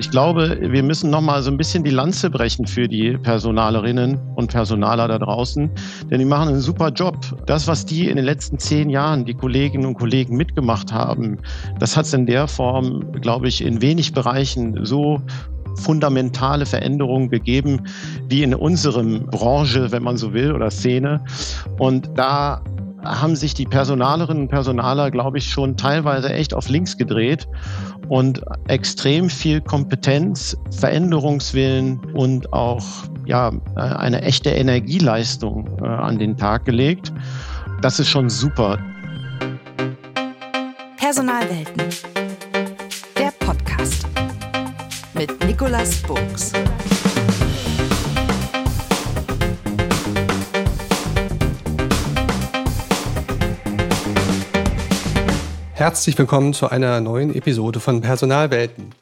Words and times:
Ich 0.00 0.10
glaube, 0.10 0.56
wir 0.62 0.82
müssen 0.82 1.10
noch 1.10 1.20
mal 1.20 1.42
so 1.42 1.50
ein 1.50 1.58
bisschen 1.58 1.84
die 1.84 1.90
Lanze 1.90 2.30
brechen 2.30 2.66
für 2.66 2.88
die 2.88 3.18
Personalerinnen 3.18 4.18
und 4.34 4.50
Personaler 4.50 5.06
da 5.08 5.18
draußen, 5.18 5.70
denn 6.10 6.18
die 6.18 6.24
machen 6.24 6.48
einen 6.48 6.60
super 6.60 6.88
Job. 6.88 7.18
Das, 7.44 7.68
was 7.68 7.84
die 7.84 8.08
in 8.08 8.16
den 8.16 8.24
letzten 8.24 8.58
zehn 8.58 8.88
Jahren, 8.88 9.26
die 9.26 9.34
Kolleginnen 9.34 9.84
und 9.84 9.98
Kollegen 9.98 10.38
mitgemacht 10.38 10.90
haben, 10.90 11.36
das 11.78 11.98
hat 11.98 12.06
es 12.06 12.14
in 12.14 12.24
der 12.24 12.48
Form, 12.48 13.12
glaube 13.20 13.48
ich, 13.48 13.62
in 13.62 13.82
wenig 13.82 14.14
Bereichen 14.14 14.86
so 14.86 15.20
fundamentale 15.74 16.64
Veränderungen 16.64 17.28
gegeben, 17.28 17.82
wie 18.26 18.42
in 18.42 18.54
unserem 18.54 19.26
Branche, 19.26 19.92
wenn 19.92 20.02
man 20.02 20.16
so 20.16 20.32
will, 20.32 20.52
oder 20.52 20.70
Szene. 20.70 21.22
Und 21.78 22.08
da 22.14 22.62
haben 23.04 23.36
sich 23.36 23.54
die 23.54 23.66
Personalerinnen 23.66 24.44
und 24.44 24.48
Personaler, 24.48 25.10
glaube 25.10 25.38
ich, 25.38 25.48
schon 25.48 25.76
teilweise 25.76 26.32
echt 26.32 26.54
auf 26.54 26.68
links 26.68 26.96
gedreht 26.96 27.48
und 28.08 28.42
extrem 28.68 29.30
viel 29.30 29.60
Kompetenz, 29.60 30.56
Veränderungswillen 30.70 32.00
und 32.14 32.52
auch 32.52 32.84
ja, 33.26 33.52
eine 33.76 34.22
echte 34.22 34.50
Energieleistung 34.50 35.78
äh, 35.82 35.86
an 35.86 36.18
den 36.18 36.36
Tag 36.36 36.64
gelegt. 36.64 37.12
Das 37.80 38.00
ist 38.00 38.08
schon 38.08 38.28
super. 38.28 38.78
Personalwelten. 40.98 41.82
Der 43.16 43.32
Podcast 43.38 44.06
mit 45.14 45.44
Nicolas 45.44 46.02
Burgs. 46.02 46.52
Herzlich 55.80 56.18
willkommen 56.18 56.52
zu 56.52 56.68
einer 56.68 57.00
neuen 57.00 57.34
Episode 57.34 57.80
von 57.80 58.02
Personalwelten. 58.02 58.94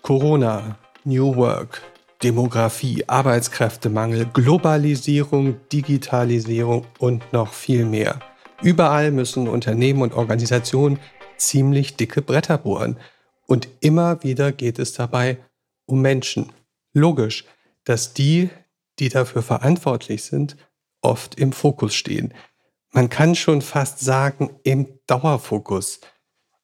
Corona, 0.00 0.78
New 1.04 1.36
Work, 1.36 1.82
Demografie, 2.22 3.06
Arbeitskräftemangel, 3.06 4.24
Globalisierung, 4.32 5.56
Digitalisierung 5.70 6.86
und 6.98 7.30
noch 7.34 7.52
viel 7.52 7.84
mehr. 7.84 8.18
Überall 8.62 9.10
müssen 9.10 9.46
Unternehmen 9.46 10.00
und 10.00 10.14
Organisationen 10.14 10.98
ziemlich 11.36 11.96
dicke 11.96 12.22
Bretter 12.22 12.56
bohren. 12.56 12.96
Und 13.46 13.68
immer 13.80 14.22
wieder 14.22 14.52
geht 14.52 14.78
es 14.78 14.94
dabei 14.94 15.36
um 15.84 16.00
Menschen. 16.00 16.50
Logisch, 16.94 17.44
dass 17.84 18.14
die, 18.14 18.48
die 19.00 19.10
dafür 19.10 19.42
verantwortlich 19.42 20.24
sind, 20.24 20.56
oft 21.02 21.38
im 21.38 21.52
Fokus 21.52 21.94
stehen 21.94 22.32
man 22.94 23.10
kann 23.10 23.34
schon 23.34 23.60
fast 23.60 23.98
sagen, 23.98 24.50
im 24.62 24.86
Dauerfokus. 25.06 26.00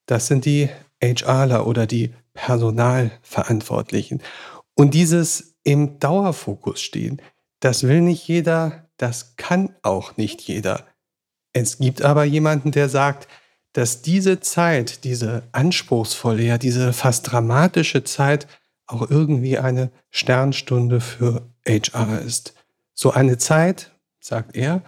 Das 0.06 0.28
sind 0.28 0.44
die 0.44 0.70
HRler 1.02 1.66
oder 1.66 1.86
die 1.86 2.14
Personalverantwortlichen. 2.34 4.22
Und 4.74 4.94
dieses 4.94 5.56
im 5.64 5.98
Dauerfokus 5.98 6.80
stehen, 6.80 7.20
das 7.58 7.82
will 7.82 8.00
nicht 8.00 8.26
jeder, 8.28 8.88
das 8.96 9.34
kann 9.36 9.74
auch 9.82 10.16
nicht 10.16 10.40
jeder. 10.42 10.86
Es 11.52 11.78
gibt 11.78 12.02
aber 12.02 12.24
jemanden, 12.24 12.70
der 12.70 12.88
sagt, 12.88 13.26
dass 13.72 14.02
diese 14.02 14.40
Zeit, 14.40 15.02
diese 15.04 15.42
anspruchsvolle, 15.52 16.44
ja 16.44 16.58
diese 16.58 16.92
fast 16.92 17.30
dramatische 17.30 18.04
Zeit 18.04 18.46
auch 18.86 19.10
irgendwie 19.10 19.58
eine 19.58 19.90
Sternstunde 20.10 21.00
für 21.00 21.48
HR 21.66 22.20
ist. 22.20 22.54
So 22.94 23.10
eine 23.10 23.36
Zeit, 23.36 23.92
sagt 24.20 24.56
er, 24.56 24.82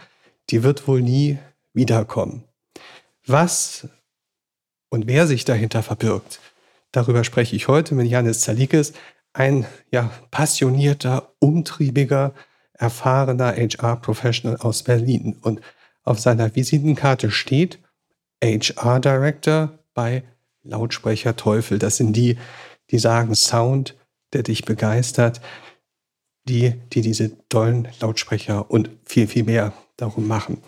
die 0.50 0.62
wird 0.62 0.86
wohl 0.86 1.02
nie 1.02 1.38
wiederkommen. 1.72 2.44
Was 3.26 3.88
und 4.88 5.06
wer 5.06 5.26
sich 5.26 5.44
dahinter 5.44 5.82
verbirgt, 5.82 6.40
darüber 6.90 7.24
spreche 7.24 7.56
ich 7.56 7.68
heute 7.68 7.94
mit 7.94 8.08
Janis 8.08 8.40
Zalikis, 8.40 8.92
ein 9.32 9.64
ja, 9.90 10.10
passionierter, 10.30 11.32
umtriebiger, 11.38 12.34
erfahrener 12.74 13.54
HR-Professional 13.56 14.58
aus 14.58 14.83
Berlin. 14.83 15.39
Und 15.40 15.61
auf 16.05 16.20
seiner 16.20 16.55
Visitenkarte 16.55 17.30
steht 17.30 17.78
HR 18.42 19.00
Director 19.00 19.78
bei 19.94 20.24
Lautsprecher 20.64 21.36
Teufel. 21.36 21.78
Das 21.78 21.96
sind 21.96 22.14
die, 22.14 22.36
die 22.90 22.98
sagen 22.98 23.34
Sound, 23.34 23.96
der 24.33 24.42
dich 24.42 24.64
begeistert, 24.64 25.40
die, 26.44 26.74
die 26.92 27.00
diese 27.00 27.38
tollen 27.48 27.88
Lautsprecher 28.00 28.70
und 28.70 28.90
viel, 29.05 29.28
viel 29.28 29.44
mehr 29.44 29.72
darum 30.02 30.27
machen. 30.27 30.63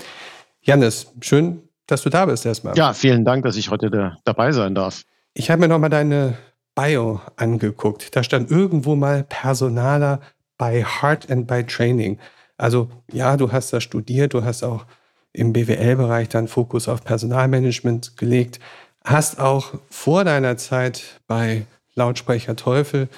Janis, 0.63 1.13
schön, 1.21 1.63
dass 1.87 2.03
du 2.03 2.11
da 2.11 2.27
bist 2.27 2.47
erstmal. 2.47 2.77
Ja, 2.77 2.95
vielen 2.95 3.25
Dank, 3.25 3.45
dass 3.45 3.57
ich 3.57 3.71
heute 3.71 3.91
da, 3.91 4.17
dabei 4.25 4.53
sein 4.53 4.75
darf. 4.75 5.05
Ich 5.35 5.51
habe 5.51 5.61
mir 5.61 5.69
nochmal 5.69 5.91
deine 5.91 6.39
Bio 6.75 7.21
angeguckt. 7.37 8.17
Da 8.17 8.23
stand 8.23 8.51
irgendwo 8.51 8.97
mal 8.97 9.25
Personaler 9.25 10.21
bei 10.57 10.85
Heart 10.85 11.31
and 11.31 11.47
by 11.47 11.65
Training. 11.65 12.19
Also 12.57 12.89
ja, 13.13 13.37
du 13.37 13.53
hast 13.53 13.73
da 13.73 13.81
studiert, 13.81 14.33
du 14.35 14.45
hast 14.45 14.63
auch 14.63 14.87
im 15.33 15.53
BWL-Bereich 15.53 16.29
dann 16.29 16.49
Fokus 16.49 16.89
auf 16.89 17.05
Personalmanagement 17.05 18.17
gelegt, 18.17 18.61
hast 19.05 19.41
auch 19.41 19.75
vor 19.91 20.25
deiner 20.25 20.57
Zeit 20.57 21.21
bei 21.27 21.67
Lautsprecher 21.97 22.57
Teufel 22.57 23.09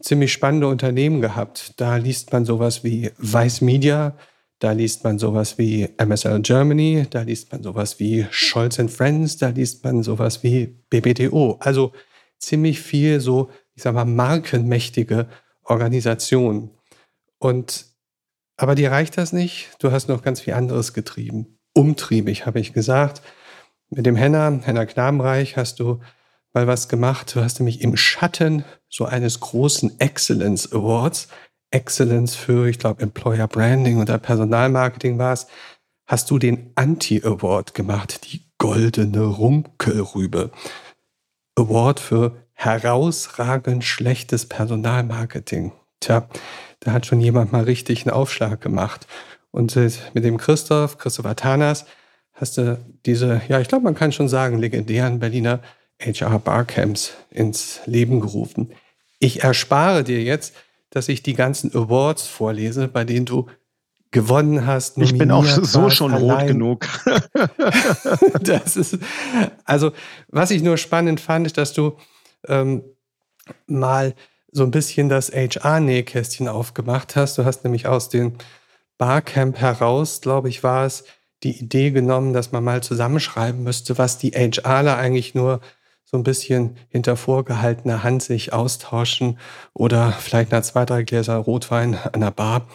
ziemlich 0.00 0.32
spannende 0.32 0.68
Unternehmen 0.68 1.20
gehabt. 1.20 1.80
Da 1.80 1.96
liest 1.96 2.32
man 2.32 2.44
sowas 2.44 2.84
wie 2.84 3.10
Weiß 3.18 3.62
Media, 3.62 4.14
da 4.58 4.72
liest 4.72 5.04
man 5.04 5.18
sowas 5.18 5.58
wie 5.58 5.88
MSL 5.98 6.40
Germany, 6.40 7.06
da 7.10 7.22
liest 7.22 7.52
man 7.52 7.62
sowas 7.62 7.98
wie 7.98 8.26
Scholz 8.30 8.80
and 8.80 8.90
Friends, 8.90 9.36
da 9.36 9.48
liest 9.48 9.84
man 9.84 10.02
sowas 10.02 10.42
wie 10.42 10.78
BBDO. 10.88 11.58
Also 11.60 11.92
ziemlich 12.38 12.80
viel 12.80 13.20
so, 13.20 13.50
ich 13.74 13.82
sag 13.82 13.94
mal, 13.94 14.06
markenmächtige 14.06 15.28
Organisationen. 15.62 16.70
Und 17.38 17.86
aber 18.56 18.74
dir 18.74 18.90
reicht 18.90 19.18
das 19.18 19.32
nicht. 19.32 19.70
Du 19.80 19.92
hast 19.92 20.08
noch 20.08 20.22
ganz 20.22 20.40
viel 20.40 20.54
anderes 20.54 20.94
getrieben. 20.94 21.58
Umtriebig, 21.74 22.46
habe 22.46 22.60
ich 22.60 22.72
gesagt. 22.72 23.20
Mit 23.90 24.06
dem 24.06 24.16
Henna, 24.16 24.60
Henna 24.62 24.86
Knabenreich, 24.86 25.56
hast 25.58 25.78
du 25.78 26.00
mal 26.54 26.66
was 26.66 26.88
gemacht. 26.88 27.34
Du 27.34 27.42
hast 27.42 27.60
nämlich 27.60 27.82
im 27.82 27.98
Schatten 27.98 28.64
so 28.88 29.04
eines 29.04 29.40
großen 29.40 30.00
Excellence 30.00 30.72
Awards 30.72 31.28
Excellence 31.70 32.34
für, 32.34 32.68
ich 32.68 32.78
glaube, 32.78 33.02
Employer 33.02 33.48
Branding 33.48 34.00
oder 34.00 34.18
Personalmarketing 34.18 35.18
war 35.18 35.32
es, 35.32 35.46
hast 36.06 36.30
du 36.30 36.38
den 36.38 36.72
Anti-Award 36.74 37.74
gemacht, 37.74 38.30
die 38.30 38.46
goldene 38.58 39.24
Runkelrübe. 39.24 40.50
Award 41.56 42.00
für 42.00 42.36
herausragend 42.52 43.84
schlechtes 43.84 44.46
Personalmarketing. 44.46 45.72
Tja, 46.00 46.28
da 46.80 46.92
hat 46.92 47.06
schon 47.06 47.20
jemand 47.20 47.52
mal 47.52 47.64
richtig 47.64 48.06
einen 48.06 48.14
Aufschlag 48.14 48.60
gemacht. 48.60 49.06
Und 49.50 49.74
mit 49.76 50.24
dem 50.24 50.36
Christoph, 50.36 50.98
Christoph 50.98 51.26
Atanas, 51.26 51.86
hast 52.32 52.58
du 52.58 52.78
diese, 53.06 53.40
ja, 53.48 53.60
ich 53.60 53.68
glaube, 53.68 53.84
man 53.84 53.94
kann 53.94 54.12
schon 54.12 54.28
sagen, 54.28 54.58
legendären 54.58 55.18
Berliner 55.18 55.60
HR 56.00 56.38
Barcamps 56.38 57.14
ins 57.30 57.80
Leben 57.86 58.20
gerufen. 58.20 58.72
Ich 59.18 59.42
erspare 59.42 60.04
dir 60.04 60.22
jetzt, 60.22 60.54
dass 60.90 61.08
ich 61.08 61.22
die 61.22 61.34
ganzen 61.34 61.74
Awards 61.74 62.26
vorlese, 62.26 62.88
bei 62.88 63.04
denen 63.04 63.26
du 63.26 63.46
gewonnen 64.10 64.66
hast. 64.66 64.98
Ich 64.98 65.16
bin 65.18 65.30
auch 65.30 65.44
so 65.44 65.90
schon 65.90 66.14
allein. 66.14 66.30
rot 66.30 66.46
genug. 66.46 66.86
das 68.40 68.76
ist, 68.76 68.98
also, 69.64 69.92
was 70.28 70.50
ich 70.50 70.62
nur 70.62 70.76
spannend 70.78 71.20
fand, 71.20 71.46
ist, 71.46 71.58
dass 71.58 71.72
du 71.72 71.96
ähm, 72.48 72.82
mal 73.66 74.14
so 74.50 74.62
ein 74.62 74.70
bisschen 74.70 75.08
das 75.08 75.30
HR-Nähkästchen 75.30 76.48
aufgemacht 76.48 77.16
hast. 77.16 77.36
Du 77.36 77.44
hast 77.44 77.64
nämlich 77.64 77.86
aus 77.86 78.08
dem 78.08 78.34
Barcamp 78.96 79.58
heraus, 79.58 80.20
glaube 80.20 80.48
ich, 80.48 80.62
war 80.62 80.86
es, 80.86 81.04
die 81.42 81.58
Idee 81.58 81.90
genommen, 81.90 82.32
dass 82.32 82.52
man 82.52 82.64
mal 82.64 82.82
zusammenschreiben 82.82 83.62
müsste, 83.62 83.98
was 83.98 84.16
die 84.16 84.30
HRler 84.30 84.96
eigentlich 84.96 85.34
nur 85.34 85.60
so 86.06 86.16
ein 86.16 86.22
bisschen 86.22 86.76
hinter 86.88 87.16
vorgehaltener 87.16 88.02
Hand 88.02 88.22
sich 88.22 88.52
austauschen 88.52 89.38
oder 89.74 90.12
vielleicht 90.12 90.52
nach 90.52 90.62
zwei, 90.62 90.84
drei 90.86 91.02
Gläser 91.02 91.36
Rotwein 91.36 91.98
an 92.12 92.20
der 92.20 92.30
Bar. 92.30 92.66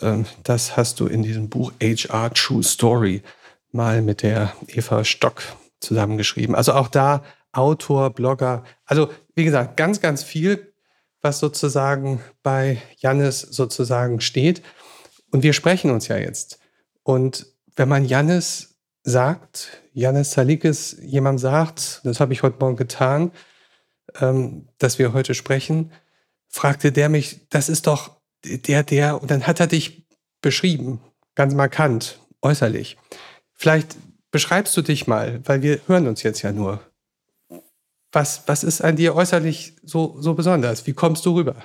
Ähm, 0.00 0.24
das 0.42 0.76
hast 0.76 0.98
du 0.98 1.06
in 1.06 1.22
diesem 1.22 1.48
Buch 1.48 1.72
HR 1.80 2.32
True 2.32 2.62
Story 2.62 3.22
mal 3.70 4.02
mit 4.02 4.22
der 4.22 4.52
Eva 4.66 5.04
Stock 5.04 5.42
zusammengeschrieben. 5.80 6.54
Also 6.54 6.72
auch 6.72 6.88
da 6.88 7.22
Autor, 7.52 8.10
Blogger. 8.10 8.64
Also 8.86 9.10
wie 9.34 9.44
gesagt, 9.44 9.76
ganz, 9.76 10.00
ganz 10.00 10.22
viel, 10.22 10.72
was 11.20 11.38
sozusagen 11.38 12.20
bei 12.42 12.80
Jannis 12.96 13.40
sozusagen 13.40 14.20
steht. 14.20 14.62
Und 15.30 15.42
wir 15.42 15.52
sprechen 15.52 15.90
uns 15.90 16.08
ja 16.08 16.16
jetzt. 16.16 16.58
Und 17.02 17.46
wenn 17.76 17.88
man 17.88 18.04
Jannis 18.04 18.78
sagt, 19.02 19.79
Janis 20.00 20.32
Salikis 20.32 20.96
jemandem 21.02 21.38
sagt, 21.38 22.00
das 22.04 22.20
habe 22.20 22.32
ich 22.32 22.42
heute 22.42 22.56
Morgen 22.58 22.76
getan, 22.76 23.32
ähm, 24.18 24.66
dass 24.78 24.98
wir 24.98 25.12
heute 25.12 25.34
sprechen, 25.34 25.92
fragte 26.48 26.90
der 26.90 27.10
mich, 27.10 27.48
das 27.50 27.68
ist 27.68 27.86
doch 27.86 28.16
der, 28.44 28.82
der, 28.82 29.20
und 29.20 29.30
dann 29.30 29.46
hat 29.46 29.60
er 29.60 29.66
dich 29.66 30.06
beschrieben, 30.40 31.00
ganz 31.34 31.52
markant, 31.52 32.18
äußerlich. 32.40 32.96
Vielleicht 33.52 33.96
beschreibst 34.30 34.74
du 34.74 34.80
dich 34.80 35.06
mal, 35.06 35.42
weil 35.44 35.60
wir 35.60 35.80
hören 35.86 36.08
uns 36.08 36.22
jetzt 36.22 36.40
ja 36.40 36.50
nur. 36.50 36.80
Was, 38.10 38.44
was 38.46 38.64
ist 38.64 38.80
an 38.80 38.96
dir 38.96 39.14
äußerlich 39.14 39.76
so, 39.82 40.16
so 40.18 40.32
besonders? 40.32 40.86
Wie 40.86 40.94
kommst 40.94 41.26
du 41.26 41.34
rüber? 41.34 41.56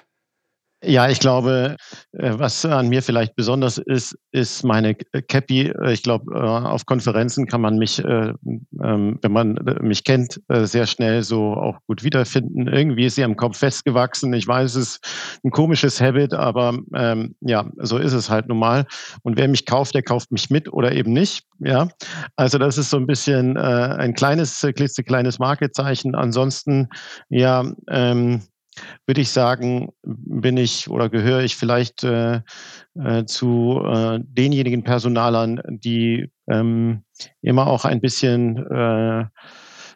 Ja, 0.83 1.09
ich 1.09 1.19
glaube, 1.19 1.77
äh, 2.11 2.33
was 2.37 2.63
an 2.65 2.89
mir 2.89 3.01
vielleicht 3.01 3.35
besonders 3.35 3.77
ist, 3.77 4.17
ist 4.31 4.63
meine 4.63 4.93
Cappy. 4.93 5.73
Ich 5.87 6.03
glaube, 6.03 6.31
äh, 6.35 6.37
auf 6.37 6.85
Konferenzen 6.85 7.47
kann 7.47 7.61
man 7.61 7.77
mich, 7.77 8.03
äh, 8.03 8.33
ähm, 8.83 9.17
wenn 9.21 9.31
man 9.31 9.57
mich 9.81 10.03
kennt, 10.03 10.41
sehr 10.49 10.85
schnell 10.85 11.23
so 11.23 11.53
auch 11.53 11.79
gut 11.87 12.03
wiederfinden. 12.03 12.67
Irgendwie 12.67 13.05
ist 13.05 13.15
sie 13.15 13.23
am 13.23 13.35
Kopf 13.35 13.57
festgewachsen. 13.57 14.33
Ich 14.33 14.47
weiß, 14.47 14.75
es 14.75 14.95
ist 14.95 15.39
ein 15.43 15.51
komisches 15.51 15.99
Habit, 16.01 16.33
aber 16.33 16.77
ähm, 16.93 17.35
ja, 17.41 17.67
so 17.77 17.97
ist 17.97 18.13
es 18.13 18.29
halt 18.29 18.47
nun 18.47 18.59
mal. 18.59 18.85
Und 19.23 19.37
wer 19.37 19.47
mich 19.47 19.65
kauft, 19.65 19.95
der 19.95 20.03
kauft 20.03 20.31
mich 20.31 20.49
mit 20.49 20.71
oder 20.71 20.91
eben 20.91 21.13
nicht. 21.13 21.45
Ja, 21.59 21.87
also 22.35 22.57
das 22.57 22.77
ist 22.77 22.89
so 22.89 22.97
ein 22.97 23.07
bisschen 23.07 23.57
ein 23.57 24.13
kleines, 24.13 24.59
klitzekleines 24.75 25.39
Markezeichen. 25.39 26.15
Ansonsten, 26.15 26.89
ja, 27.29 27.63
ähm, 27.89 28.41
würde 29.05 29.21
ich 29.21 29.29
sagen, 29.29 29.89
bin 30.03 30.57
ich 30.57 30.89
oder 30.89 31.09
gehöre 31.09 31.41
ich 31.41 31.55
vielleicht 31.55 32.03
äh, 32.03 32.41
äh, 32.95 33.25
zu 33.25 33.81
äh, 33.85 34.19
denjenigen 34.23 34.83
Personalern, 34.83 35.61
die 35.67 36.31
ähm, 36.47 37.03
immer 37.41 37.67
auch 37.67 37.85
ein 37.85 38.01
bisschen 38.01 38.57
äh, 38.71 39.25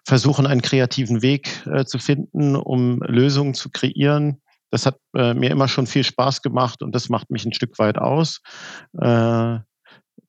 versuchen, 0.05 0.47
einen 0.47 0.61
kreativen 0.61 1.21
Weg 1.21 1.65
äh, 1.67 1.85
zu 1.85 1.99
finden, 1.99 2.55
um 2.55 3.01
Lösungen 3.03 3.53
zu 3.53 3.69
kreieren. 3.69 4.41
Das 4.71 4.85
hat 4.85 4.99
mir 5.13 5.49
immer 5.49 5.67
schon 5.67 5.87
viel 5.87 6.03
Spaß 6.03 6.43
gemacht 6.43 6.83
und 6.83 6.93
das 6.93 7.09
macht 7.09 7.31
mich 7.31 7.43
ein 7.43 7.53
Stück 7.53 7.79
weit 7.79 7.97
aus. 7.97 8.39
Äh, 9.01 9.57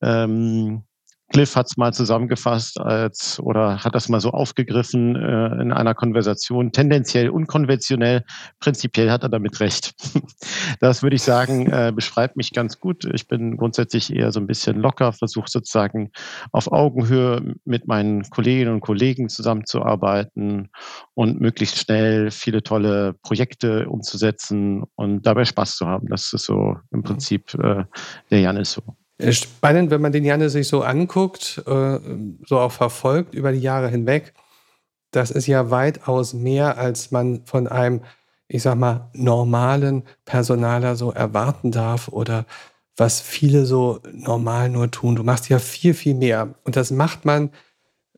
ähm, 0.01 0.83
Cliff 1.31 1.55
hat 1.55 1.67
es 1.67 1.77
mal 1.77 1.93
zusammengefasst 1.93 2.79
als 2.79 3.39
oder 3.39 3.83
hat 3.83 3.95
das 3.95 4.09
mal 4.09 4.19
so 4.19 4.31
aufgegriffen 4.31 5.15
äh, 5.15 5.61
in 5.61 5.71
einer 5.71 5.95
Konversation. 5.95 6.71
Tendenziell 6.71 7.29
unkonventionell, 7.29 8.23
prinzipiell 8.59 9.09
hat 9.11 9.23
er 9.23 9.29
damit 9.29 9.59
recht. 9.61 9.93
das 10.81 11.03
würde 11.03 11.15
ich 11.15 11.23
sagen, 11.23 11.67
äh, 11.67 11.93
beschreibt 11.95 12.35
mich 12.35 12.51
ganz 12.51 12.79
gut. 12.79 13.05
Ich 13.13 13.27
bin 13.27 13.55
grundsätzlich 13.55 14.13
eher 14.13 14.31
so 14.31 14.39
ein 14.39 14.47
bisschen 14.47 14.77
locker, 14.77 15.13
versuche 15.13 15.49
sozusagen 15.49 16.11
auf 16.51 16.71
Augenhöhe 16.71 17.55
mit 17.63 17.87
meinen 17.87 18.29
Kolleginnen 18.29 18.73
und 18.73 18.81
Kollegen 18.81 19.29
zusammenzuarbeiten 19.29 20.69
und 21.13 21.39
möglichst 21.39 21.77
schnell 21.77 22.31
viele 22.31 22.61
tolle 22.61 23.13
Projekte 23.23 23.87
umzusetzen 23.87 24.83
und 24.95 25.25
dabei 25.25 25.45
Spaß 25.45 25.77
zu 25.77 25.87
haben. 25.87 26.07
Das 26.07 26.33
ist 26.33 26.45
so 26.45 26.77
im 26.91 27.03
Prinzip 27.03 27.53
äh, 27.55 27.85
der 28.29 28.39
Jan 28.41 28.57
ist 28.57 28.73
so. 28.73 29.00
Spannend, 29.29 29.91
wenn 29.91 30.01
man 30.01 30.11
den 30.11 30.25
Janne 30.25 30.49
sich 30.49 30.67
so 30.67 30.81
anguckt, 30.81 31.61
äh, 31.67 31.99
so 32.45 32.59
auch 32.59 32.71
verfolgt 32.71 33.35
über 33.35 33.51
die 33.51 33.59
Jahre 33.59 33.89
hinweg. 33.89 34.33
Das 35.11 35.31
ist 35.31 35.47
ja 35.47 35.69
weitaus 35.69 36.33
mehr, 36.33 36.77
als 36.77 37.11
man 37.11 37.45
von 37.45 37.67
einem, 37.67 38.01
ich 38.47 38.63
sag 38.63 38.75
mal, 38.75 39.09
normalen 39.13 40.03
Personaler 40.25 40.95
so 40.95 41.11
erwarten 41.11 41.71
darf 41.71 42.07
oder 42.07 42.45
was 42.97 43.21
viele 43.21 43.65
so 43.65 43.99
normal 44.11 44.69
nur 44.69 44.91
tun. 44.91 45.15
Du 45.15 45.23
machst 45.23 45.49
ja 45.49 45.59
viel, 45.59 45.93
viel 45.93 46.15
mehr. 46.15 46.55
Und 46.63 46.75
das 46.75 46.91
macht 46.91 47.25
man, 47.25 47.51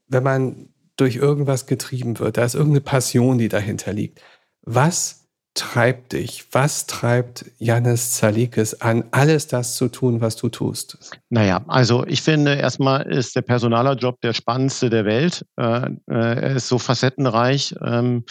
wenn 0.08 0.24
man 0.24 0.70
durch 0.96 1.16
irgendwas 1.16 1.66
getrieben 1.66 2.20
wird. 2.20 2.38
Da 2.38 2.44
ist 2.44 2.56
irgendeine 2.56 2.82
Passion, 2.82 3.38
die 3.38 3.50
dahinter 3.50 3.94
liegt. 3.94 4.22
Was 4.62 5.23
treibt 5.54 6.14
dich? 6.14 6.46
Was 6.52 6.88
treibt 6.88 7.46
Janis 7.60 8.14
Zalikis 8.14 8.82
an, 8.82 9.04
alles 9.12 9.48
das 9.48 9.76
zu 9.76 9.88
tun, 9.88 10.20
was 10.20 10.36
du 10.36 10.50
tust? 10.50 10.98
Naja, 11.30 11.64
also 11.68 12.06
ich 12.08 12.22
finde, 12.22 12.56
erstmal 12.56 13.04
ist 13.04 13.36
der 13.36 13.42
Personalerjob 13.42 14.20
der 14.22 14.34
spannendste 14.34 14.90
der 14.90 15.06
Welt. 15.06 15.46
Äh, 15.58 15.86
äh, 15.86 15.92
er 16.08 16.56
ist 16.56 16.68
so 16.68 16.80
facettenreich, 16.80 17.76
ähm, 17.84 18.24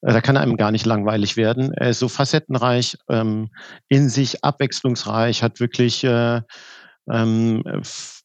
äh, 0.00 0.12
da 0.12 0.20
kann 0.20 0.36
einem 0.36 0.56
gar 0.56 0.70
nicht 0.70 0.86
langweilig 0.86 1.36
werden. 1.36 1.72
Er 1.74 1.90
ist 1.90 1.98
so 1.98 2.08
facettenreich, 2.08 2.96
ähm, 3.08 3.50
in 3.88 4.08
sich 4.08 4.42
abwechslungsreich, 4.42 5.42
hat 5.42 5.60
wirklich 5.60 6.06
ähm, 7.10 7.62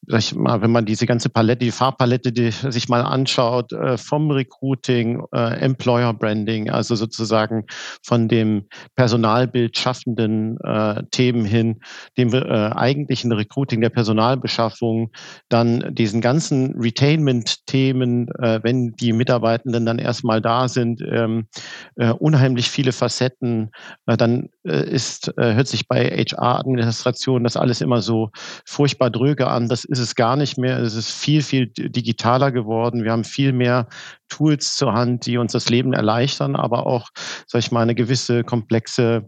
sag 0.07 0.19
ich 0.19 0.35
mal, 0.35 0.61
wenn 0.61 0.71
man 0.71 0.85
diese 0.85 1.05
ganze 1.05 1.29
Palette, 1.29 1.65
die 1.65 1.71
Farbpalette 1.71 2.31
die 2.31 2.51
sich 2.51 2.89
mal 2.89 3.01
anschaut, 3.01 3.73
äh, 3.73 3.97
vom 3.97 4.29
Recruiting, 4.31 5.23
äh, 5.33 5.59
Employer 5.59 6.13
Branding, 6.13 6.69
also 6.69 6.95
sozusagen 6.95 7.65
von 8.03 8.27
dem 8.27 8.67
Personalbild 8.95 9.77
schaffenden 9.77 10.57
äh, 10.63 11.03
Themen 11.11 11.45
hin, 11.45 11.81
dem 12.17 12.33
äh, 12.33 12.39
eigentlichen 12.39 13.31
Recruiting 13.31 13.81
der 13.81 13.89
Personalbeschaffung, 13.89 15.11
dann 15.49 15.93
diesen 15.95 16.21
ganzen 16.21 16.75
Retainment-Themen, 16.79 18.27
äh, 18.39 18.59
wenn 18.63 18.93
die 18.95 19.13
Mitarbeitenden 19.13 19.85
dann 19.85 19.99
erstmal 19.99 20.41
da 20.41 20.67
sind, 20.67 21.01
ähm, 21.01 21.47
äh, 21.95 22.11
unheimlich 22.11 22.69
viele 22.69 22.91
Facetten. 22.91 23.71
Äh, 24.05 24.17
dann 24.17 24.45
äh, 24.45 24.47
ist, 24.71 25.37
äh, 25.37 25.53
hört 25.53 25.67
sich 25.67 25.87
bei 25.87 26.09
HR-Administration 26.09 27.43
das 27.43 27.57
alles 27.57 27.81
immer 27.81 28.01
so 28.01 28.29
furchtbar 28.65 29.09
dröge 29.09 29.47
an. 29.47 29.69
Das 29.69 29.85
ist 29.85 29.99
es 29.99 30.15
gar 30.15 30.35
nicht 30.35 30.57
mehr. 30.57 30.79
Es 30.79 30.95
ist 30.95 31.11
viel, 31.11 31.41
viel 31.41 31.67
digitaler 31.67 32.51
geworden. 32.51 33.03
Wir 33.03 33.11
haben 33.11 33.23
viel 33.23 33.53
mehr 33.53 33.87
Tools 34.29 34.75
zur 34.75 34.93
Hand, 34.93 35.25
die 35.25 35.37
uns 35.37 35.51
das 35.51 35.69
Leben 35.69 35.93
erleichtern, 35.93 36.55
aber 36.55 36.87
auch, 36.87 37.09
sag 37.47 37.59
ich 37.59 37.71
mal, 37.71 37.81
eine 37.81 37.95
gewisse 37.95 38.43
komplexe 38.43 39.05
äh, 39.15 39.21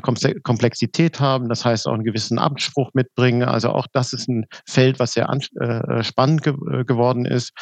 Komplexität 0.00 1.20
haben, 1.20 1.48
das 1.48 1.64
heißt 1.64 1.86
auch 1.86 1.94
einen 1.94 2.04
gewissen 2.04 2.38
Anspruch 2.38 2.90
mitbringen. 2.94 3.42
Also 3.42 3.70
auch 3.70 3.86
das 3.92 4.12
ist 4.12 4.28
ein 4.28 4.46
Feld, 4.66 4.98
was 4.98 5.12
sehr 5.12 5.28
äh, 5.28 6.02
spannend 6.02 6.42
ge 6.42 6.54
äh, 6.70 6.84
geworden 6.84 7.24
ist. 7.24 7.52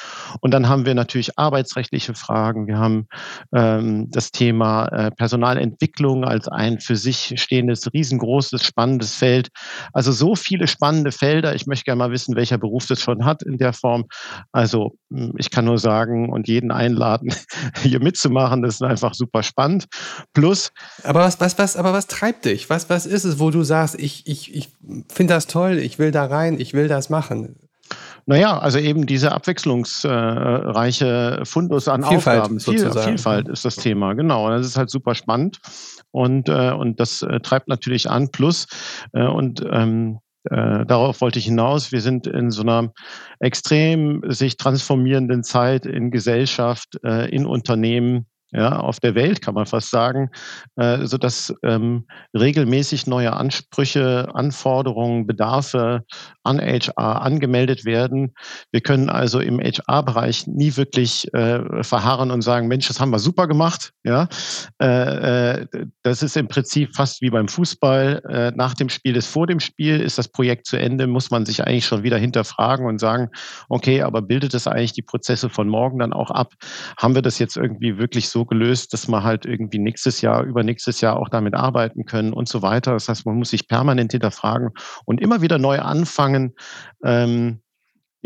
Und 0.41 0.53
dann 0.53 0.69
haben 0.69 0.87
wir 0.87 0.95
natürlich 0.95 1.39
arbeitsrechtliche 1.39 2.15
Fragen. 2.15 2.67
Wir 2.67 2.79
haben 2.79 3.07
ähm, 3.55 4.11
das 4.11 4.33
Thema 4.33 4.87
äh, 4.87 5.11
Personalentwicklung 5.11 6.25
als 6.25 6.49
ein 6.49 6.81
für 6.81 6.97
sich 6.97 7.35
stehendes, 7.37 7.93
riesengroßes, 7.93 8.65
spannendes 8.65 9.15
Feld. 9.15 9.49
Also 9.93 10.13
so 10.13 10.35
viele 10.35 10.67
spannende 10.67 11.13
Felder. 11.13 11.55
Ich 11.55 11.67
möchte 11.67 11.85
gerne 11.85 11.99
mal 11.99 12.11
wissen, 12.11 12.37
welcher 12.37 12.59
Beruf 12.59 12.87
das 12.87 13.01
schon 13.01 13.25
hat 13.25 13.43
in 13.43 13.59
der 13.59 13.73
Form. 13.73 14.05
Also 14.53 14.97
hm, 15.13 15.35
ich 15.39 15.51
kann 15.51 15.65
nur 15.65 15.79
sagen 15.79 16.31
und 16.33 16.49
jeden 16.49 16.73
einladen, 16.73 17.33
hier 17.83 18.01
mitzumachen. 18.01 18.63
Das 18.63 18.75
ist 18.75 18.83
einfach 18.83 19.15
super 19.15 19.43
spannend. 19.43 19.87
Plus. 20.33 20.73
Aber 21.05 21.21
was, 21.21 21.41
was, 21.41 21.59
was, 21.59 21.77
aber 21.77 21.93
was 21.93 22.07
treibt 22.17 22.45
dich? 22.45 22.71
Was, 22.71 22.89
was 22.89 23.07
ist 23.07 23.25
es, 23.25 23.39
wo 23.39 23.51
du 23.51 23.63
sagst, 23.63 23.99
ich, 23.99 24.27
ich, 24.27 24.55
ich 24.55 24.69
finde 25.09 25.35
das 25.35 25.47
toll, 25.47 25.79
ich 25.79 25.99
will 25.99 26.11
da 26.11 26.25
rein, 26.25 26.59
ich 26.59 26.75
will 26.75 26.89
das 26.89 27.11
machen? 27.11 27.57
Naja, 28.29 28.59
also 28.59 28.79
eben 28.79 29.07
diese 29.07 29.31
abwechslungsreiche 29.33 31.43
Fundus 31.45 31.87
an 31.87 32.03
Vielfalt, 32.03 32.41
Aufgaben. 32.41 32.59
Sozusagen. 32.59 33.11
Vielfalt 33.11 33.49
ist 33.49 33.65
das 33.65 33.77
Thema, 33.77 34.15
genau. 34.15 34.51
Das 34.51 34.67
ist 34.67 34.77
halt 34.77 34.91
super 34.91 35.15
spannend 35.15 35.61
und, 36.11 36.49
äh, 36.49 36.73
und 36.73 36.99
das 36.99 37.23
äh, 37.23 37.39
treibt 37.39 37.69
natürlich 37.69 38.11
an. 38.11 38.31
Plus, 38.31 38.67
äh, 39.13 39.27
und 39.27 39.65
ähm, 39.71 40.19
äh, 40.51 40.85
darauf 40.87 41.21
wollte 41.21 41.39
ich 41.39 41.45
hinaus. 41.45 41.93
Wir 41.93 42.01
sind 42.01 42.27
in 42.27 42.51
so 42.51 42.63
einer 42.63 42.93
extrem 43.39 44.23
sich 44.27 44.57
transformierenden 44.57 45.45
Zeit 45.45 45.87
in 45.87 46.11
Gesellschaft, 46.11 46.99
äh, 47.05 47.31
in 47.31 47.47
Unternehmen 47.47 48.27
ja, 48.53 48.79
auf 48.79 49.01
der 49.01 49.15
Welt, 49.15 49.43
kann 49.43 49.55
man 49.55 49.67
fast 49.67 49.91
sagen, 49.91 50.31
äh, 50.77 51.05
so 51.05 51.19
dass 51.19 51.53
ähm, 51.63 52.07
regelmäßig 52.33 53.07
neue 53.07 53.33
Ansprüche, 53.33 54.29
Anforderungen, 54.35 55.27
Bedarfe 55.27 56.05
an 56.45 56.61
HR 56.61 57.23
angemeldet 57.23 57.85
werden. 57.85 58.35
Wir 58.71 58.81
können 58.81 59.11
also 59.11 59.41
im 59.41 59.61
HR-Bereich 59.61 60.47
nie 60.47 60.77
wirklich 60.77 61.33
äh, 61.35 61.83
verharren 61.83 62.31
und 62.31 62.43
sagen, 62.43 62.69
Mensch, 62.69 62.87
das 62.89 63.01
haben 63.01 63.11
wir 63.11 63.19
super 63.19 63.49
gemacht. 63.49 63.93
Ja, 64.05 64.29
äh, 64.81 65.61
äh, 65.61 65.67
das 66.03 66.23
ist 66.23 66.37
im 66.37 66.49
Prinzip 66.49 66.95
fast 66.95 67.21
wie 67.21 67.31
beim 67.31 67.49
Fußball. 67.49 68.23
Äh, 68.29 68.53
nach 68.57 68.75
dem 68.75 68.89
Spiel 68.89 69.17
ist 69.17 69.27
vor 69.27 69.47
dem 69.47 69.61
Spiel, 69.61 70.01
ist 70.01 70.19
das 70.19 70.29
Projekt 70.29 70.67
zu 70.67 70.79
Ende, 70.79 71.07
muss 71.07 71.31
man 71.31 71.45
sich 71.45 71.67
eigentlich 71.67 71.87
schon 71.87 72.05
wieder 72.05 72.17
hinterfragen 72.17 72.87
und 72.87 73.01
sagen, 73.01 73.29
okay, 73.69 74.03
aber 74.03 74.23
bildet 74.23 74.55
das 74.55 74.67
eigentlich 74.67 74.93
die 74.93 75.03
Prozesse 75.03 75.51
von 75.51 75.69
morgen 75.69 75.99
dann 75.99 76.13
auch 76.13 76.31
ab? 76.31 76.55
Haben 76.97 77.15
wir 77.15 77.23
das 77.23 77.39
jetzt 77.39 77.57
irgendwie 77.57 77.99
wirklich 77.99 78.29
so 78.29 78.46
gelöst, 78.47 78.93
dass 78.93 79.09
wir 79.09 79.23
halt 79.23 79.47
irgendwie 79.47 79.79
nächstes 79.79 80.21
Jahr, 80.21 80.43
übernächstes 80.45 81.01
Jahr 81.01 81.17
auch 81.17 81.29
damit 81.29 81.55
arbeiten 81.55 82.05
können 82.05 82.33
und 82.33 82.49
so 82.49 82.63
weiter. 82.63 82.93
Das 82.93 83.09
heißt, 83.09 83.27
man 83.27 83.37
muss 83.37 83.51
sich 83.51 83.69
permanent 83.69 84.13
hinterfragen 84.13 84.71
und 85.05 85.21
immer 85.21 85.43
wieder 85.43 85.59
neu 85.59 85.81
anfangen, 85.81 86.55
ähm, 87.05 87.61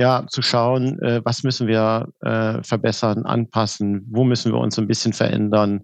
ja, 0.00 0.24
zu 0.30 0.40
schauen, 0.40 0.98
äh, 1.02 1.20
was 1.24 1.42
müssen 1.42 1.66
wir 1.66 2.08
äh, 2.22 2.62
verbessern, 2.62 3.26
anpassen, 3.26 4.06
wo 4.10 4.24
müssen 4.24 4.50
wir 4.50 4.58
uns 4.58 4.78
ein 4.78 4.86
bisschen 4.86 5.12
verändern. 5.12 5.82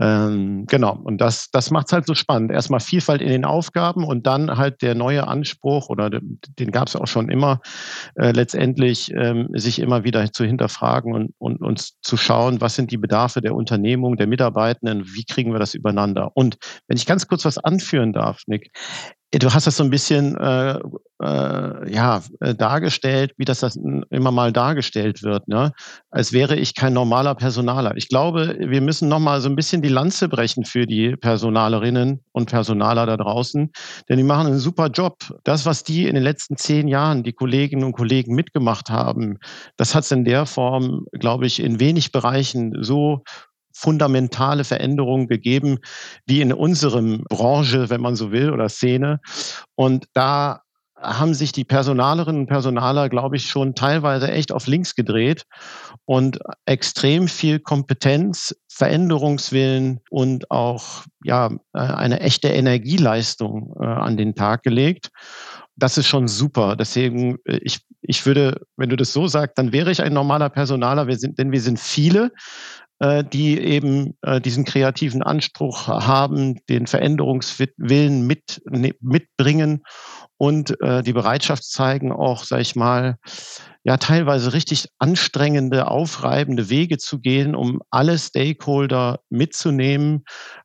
Ähm, 0.00 0.66
genau, 0.66 0.98
und 1.04 1.20
das, 1.20 1.48
das 1.52 1.70
macht 1.70 1.86
es 1.86 1.92
halt 1.92 2.04
so 2.04 2.14
spannend. 2.14 2.50
Erstmal 2.50 2.80
Vielfalt 2.80 3.22
in 3.22 3.28
den 3.28 3.44
Aufgaben 3.44 4.02
und 4.02 4.26
dann 4.26 4.56
halt 4.56 4.82
der 4.82 4.96
neue 4.96 5.28
Anspruch, 5.28 5.90
oder 5.90 6.10
den, 6.10 6.72
gab 6.72 6.88
es 6.88 6.96
auch 6.96 7.06
schon 7.06 7.28
immer, 7.28 7.60
äh, 8.16 8.32
letztendlich 8.32 9.12
ähm, 9.14 9.48
sich 9.52 9.78
immer 9.78 10.02
wieder 10.02 10.32
zu 10.32 10.44
hinterfragen 10.44 11.14
und, 11.14 11.32
und 11.38 11.62
uns 11.62 12.00
zu 12.02 12.16
schauen, 12.16 12.60
was 12.60 12.74
sind 12.74 12.90
die 12.90 12.98
Bedarfe 12.98 13.42
der 13.42 13.54
Unternehmung, 13.54 14.16
der 14.16 14.26
Mitarbeitenden, 14.26 15.04
wie 15.14 15.24
kriegen 15.24 15.52
wir 15.52 15.60
das 15.60 15.74
übereinander. 15.74 16.32
Und 16.34 16.58
wenn 16.88 16.96
ich 16.96 17.06
ganz 17.06 17.28
kurz 17.28 17.44
was 17.44 17.58
anführen 17.58 18.12
darf, 18.12 18.42
Nick, 18.48 18.72
Du 19.34 19.52
hast 19.52 19.66
das 19.66 19.76
so 19.78 19.84
ein 19.84 19.90
bisschen 19.90 20.36
äh, 20.36 20.78
äh, 21.22 21.92
ja 21.92 22.22
äh, 22.40 22.54
dargestellt, 22.54 23.32
wie 23.38 23.46
das, 23.46 23.60
das 23.60 23.76
immer 24.10 24.30
mal 24.30 24.52
dargestellt 24.52 25.22
wird, 25.22 25.48
ne? 25.48 25.72
Als 26.10 26.32
wäre 26.32 26.56
ich 26.56 26.74
kein 26.74 26.92
normaler 26.92 27.34
Personaler. 27.34 27.96
Ich 27.96 28.08
glaube, 28.08 28.56
wir 28.58 28.80
müssen 28.82 29.08
noch 29.08 29.20
mal 29.20 29.40
so 29.40 29.48
ein 29.48 29.56
bisschen 29.56 29.80
die 29.80 29.88
Lanze 29.88 30.28
brechen 30.28 30.64
für 30.64 30.86
die 30.86 31.16
Personalerinnen 31.16 32.20
und 32.32 32.50
Personaler 32.50 33.06
da 33.06 33.16
draußen, 33.16 33.70
denn 34.08 34.16
die 34.18 34.22
machen 34.22 34.48
einen 34.48 34.58
super 34.58 34.88
Job. 34.88 35.16
Das, 35.44 35.64
was 35.64 35.82
die 35.82 36.06
in 36.06 36.14
den 36.14 36.24
letzten 36.24 36.56
zehn 36.56 36.86
Jahren, 36.88 37.22
die 37.22 37.32
Kolleginnen 37.32 37.84
und 37.84 37.92
Kollegen 37.92 38.34
mitgemacht 38.34 38.90
haben, 38.90 39.38
das 39.78 39.94
hat 39.94 40.04
es 40.04 40.10
in 40.10 40.24
der 40.24 40.44
Form, 40.44 41.06
glaube 41.12 41.46
ich, 41.46 41.60
in 41.60 41.80
wenig 41.80 42.12
Bereichen 42.12 42.82
so 42.82 43.22
fundamentale 43.74 44.64
Veränderungen 44.64 45.28
gegeben, 45.28 45.78
wie 46.26 46.40
in 46.40 46.52
unserem 46.52 47.24
Branche, 47.28 47.90
wenn 47.90 48.00
man 48.00 48.16
so 48.16 48.32
will, 48.32 48.50
oder 48.50 48.68
Szene. 48.68 49.20
Und 49.74 50.06
da 50.14 50.62
haben 51.02 51.34
sich 51.34 51.52
die 51.52 51.64
Personalerinnen 51.64 52.42
und 52.42 52.46
Personaler, 52.46 53.08
glaube 53.08 53.36
ich, 53.36 53.46
schon 53.46 53.74
teilweise 53.74 54.30
echt 54.30 54.52
auf 54.52 54.66
links 54.66 54.94
gedreht 54.94 55.44
und 56.04 56.38
extrem 56.64 57.28
viel 57.28 57.58
Kompetenz, 57.58 58.54
Veränderungswillen 58.68 60.00
und 60.10 60.50
auch 60.50 61.04
ja 61.24 61.50
eine 61.72 62.20
echte 62.20 62.48
Energieleistung 62.48 63.74
äh, 63.80 63.84
an 63.84 64.16
den 64.16 64.34
Tag 64.34 64.62
gelegt. 64.62 65.10
Das 65.76 65.98
ist 65.98 66.06
schon 66.06 66.28
super. 66.28 66.76
Deswegen, 66.76 67.38
äh, 67.44 67.58
ich, 67.62 67.80
ich 68.00 68.24
würde, 68.24 68.60
wenn 68.76 68.88
du 68.88 68.96
das 68.96 69.12
so 69.12 69.26
sagst, 69.26 69.58
dann 69.58 69.72
wäre 69.72 69.90
ich 69.90 70.02
ein 70.02 70.12
normaler 70.12 70.50
Personaler, 70.50 71.06
wir 71.06 71.18
sind, 71.18 71.38
denn 71.38 71.52
wir 71.52 71.60
sind 71.60 71.80
viele. 71.80 72.32
Äh, 73.02 73.24
die 73.24 73.58
eben 73.58 74.16
äh, 74.22 74.40
diesen 74.40 74.64
kreativen 74.64 75.24
Anspruch 75.24 75.88
haben, 75.88 76.64
den 76.68 76.86
Veränderungswillen 76.86 78.24
mit, 78.28 78.62
ne, 78.70 78.94
mitbringen 79.00 79.82
und 80.36 80.80
äh, 80.80 81.02
die 81.02 81.12
Bereitschaft 81.12 81.64
zeigen, 81.64 82.12
auch, 82.12 82.44
sag 82.44 82.60
ich 82.60 82.76
mal, 82.76 83.16
ja, 83.82 83.96
teilweise 83.96 84.52
richtig 84.52 84.86
anstrengende, 85.00 85.88
aufreibende 85.88 86.70
Wege 86.70 86.96
zu 86.96 87.18
gehen, 87.18 87.56
um 87.56 87.82
alle 87.90 88.16
Stakeholder 88.16 89.18
mitzunehmen 89.30 90.22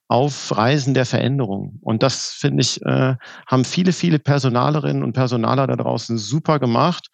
auf 0.07 0.55
Reisen 0.55 0.93
der 0.93 1.07
Veränderung. 1.07 1.79
Und 1.81 2.03
das, 2.03 2.29
finde 2.29 2.61
ich, 2.61 2.79
haben 2.85 3.65
viele, 3.65 3.91
viele 3.91 4.19
Personalerinnen 4.19 5.03
und 5.03 5.13
Personaler 5.13 5.65
da 5.65 5.75
draußen 5.75 6.19
super 6.19 6.59
gemacht 6.59 7.09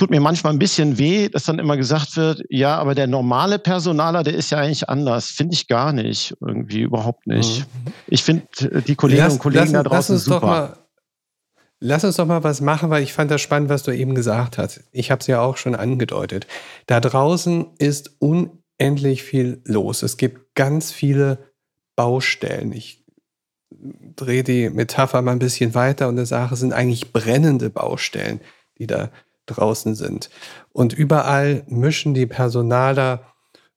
tut 0.00 0.08
mir 0.08 0.20
manchmal 0.20 0.54
ein 0.54 0.58
bisschen 0.58 0.96
weh, 0.96 1.28
dass 1.28 1.44
dann 1.44 1.58
immer 1.58 1.76
gesagt 1.76 2.16
wird, 2.16 2.42
ja, 2.48 2.78
aber 2.78 2.94
der 2.94 3.06
normale 3.06 3.58
Personaler, 3.58 4.22
der 4.22 4.32
ist 4.32 4.48
ja 4.48 4.56
eigentlich 4.56 4.88
anders. 4.88 5.26
Finde 5.26 5.52
ich 5.52 5.68
gar 5.68 5.92
nicht. 5.92 6.34
Irgendwie 6.40 6.80
überhaupt 6.80 7.26
nicht. 7.26 7.66
Mhm. 7.66 7.92
Ich 8.06 8.24
finde 8.24 8.46
äh, 8.60 8.80
die 8.80 8.94
Kolleginnen 8.94 9.26
lass, 9.26 9.34
und 9.34 9.40
Kollegen 9.40 9.72
lass, 9.72 9.72
da 9.72 9.82
draußen 9.82 10.14
lass 10.14 10.24
super. 10.24 10.46
Mal, 10.46 10.78
lass 11.80 12.02
uns 12.04 12.16
doch 12.16 12.24
mal 12.24 12.42
was 12.42 12.62
machen, 12.62 12.88
weil 12.88 13.02
ich 13.02 13.12
fand 13.12 13.30
das 13.30 13.42
spannend, 13.42 13.68
was 13.68 13.82
du 13.82 13.90
eben 13.90 14.14
gesagt 14.14 14.56
hast. 14.56 14.84
Ich 14.90 15.10
habe 15.10 15.20
es 15.20 15.26
ja 15.26 15.42
auch 15.42 15.58
schon 15.58 15.74
angedeutet. 15.74 16.46
Da 16.86 16.98
draußen 17.00 17.66
ist 17.76 18.16
unendlich 18.20 19.22
viel 19.22 19.60
los. 19.66 20.02
Es 20.02 20.16
gibt 20.16 20.54
ganz 20.54 20.92
viele 20.92 21.50
Baustellen. 21.94 22.72
Ich 22.72 23.04
drehe 24.16 24.44
die 24.44 24.70
Metapher 24.70 25.20
mal 25.20 25.32
ein 25.32 25.40
bisschen 25.40 25.74
weiter 25.74 26.08
und 26.08 26.24
sage, 26.24 26.54
es 26.54 26.60
sind 26.60 26.72
eigentlich 26.72 27.12
brennende 27.12 27.68
Baustellen, 27.68 28.40
die 28.78 28.86
da 28.86 29.10
draußen 29.54 29.94
sind. 29.94 30.30
Und 30.72 30.92
überall 30.92 31.64
mischen 31.66 32.14
die 32.14 32.26
Personaler 32.26 33.22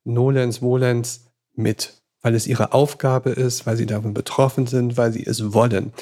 Nolens, 0.04 0.62
Volens 0.62 1.32
mit, 1.56 2.02
weil 2.22 2.36
es 2.36 2.48
ihre 2.48 2.74
Aufgabe 2.74 3.32
ist, 3.32 3.66
weil 3.66 3.78
sie 3.78 3.86
davon 3.86 4.14
betroffen 4.14 4.68
sind, 4.68 4.98
weil 4.98 5.12
sie 5.12 5.26
es 5.26 5.54
wollen. 5.54 5.94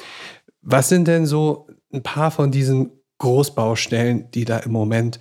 Was 0.60 0.88
sind 0.88 1.08
denn 1.08 1.26
so 1.26 1.66
ein 1.92 2.02
paar 2.02 2.30
von 2.30 2.50
diesen 2.50 2.90
Großbaustellen, 3.18 4.30
die 4.30 4.44
da 4.44 4.58
im 4.58 4.72
Moment 4.72 5.20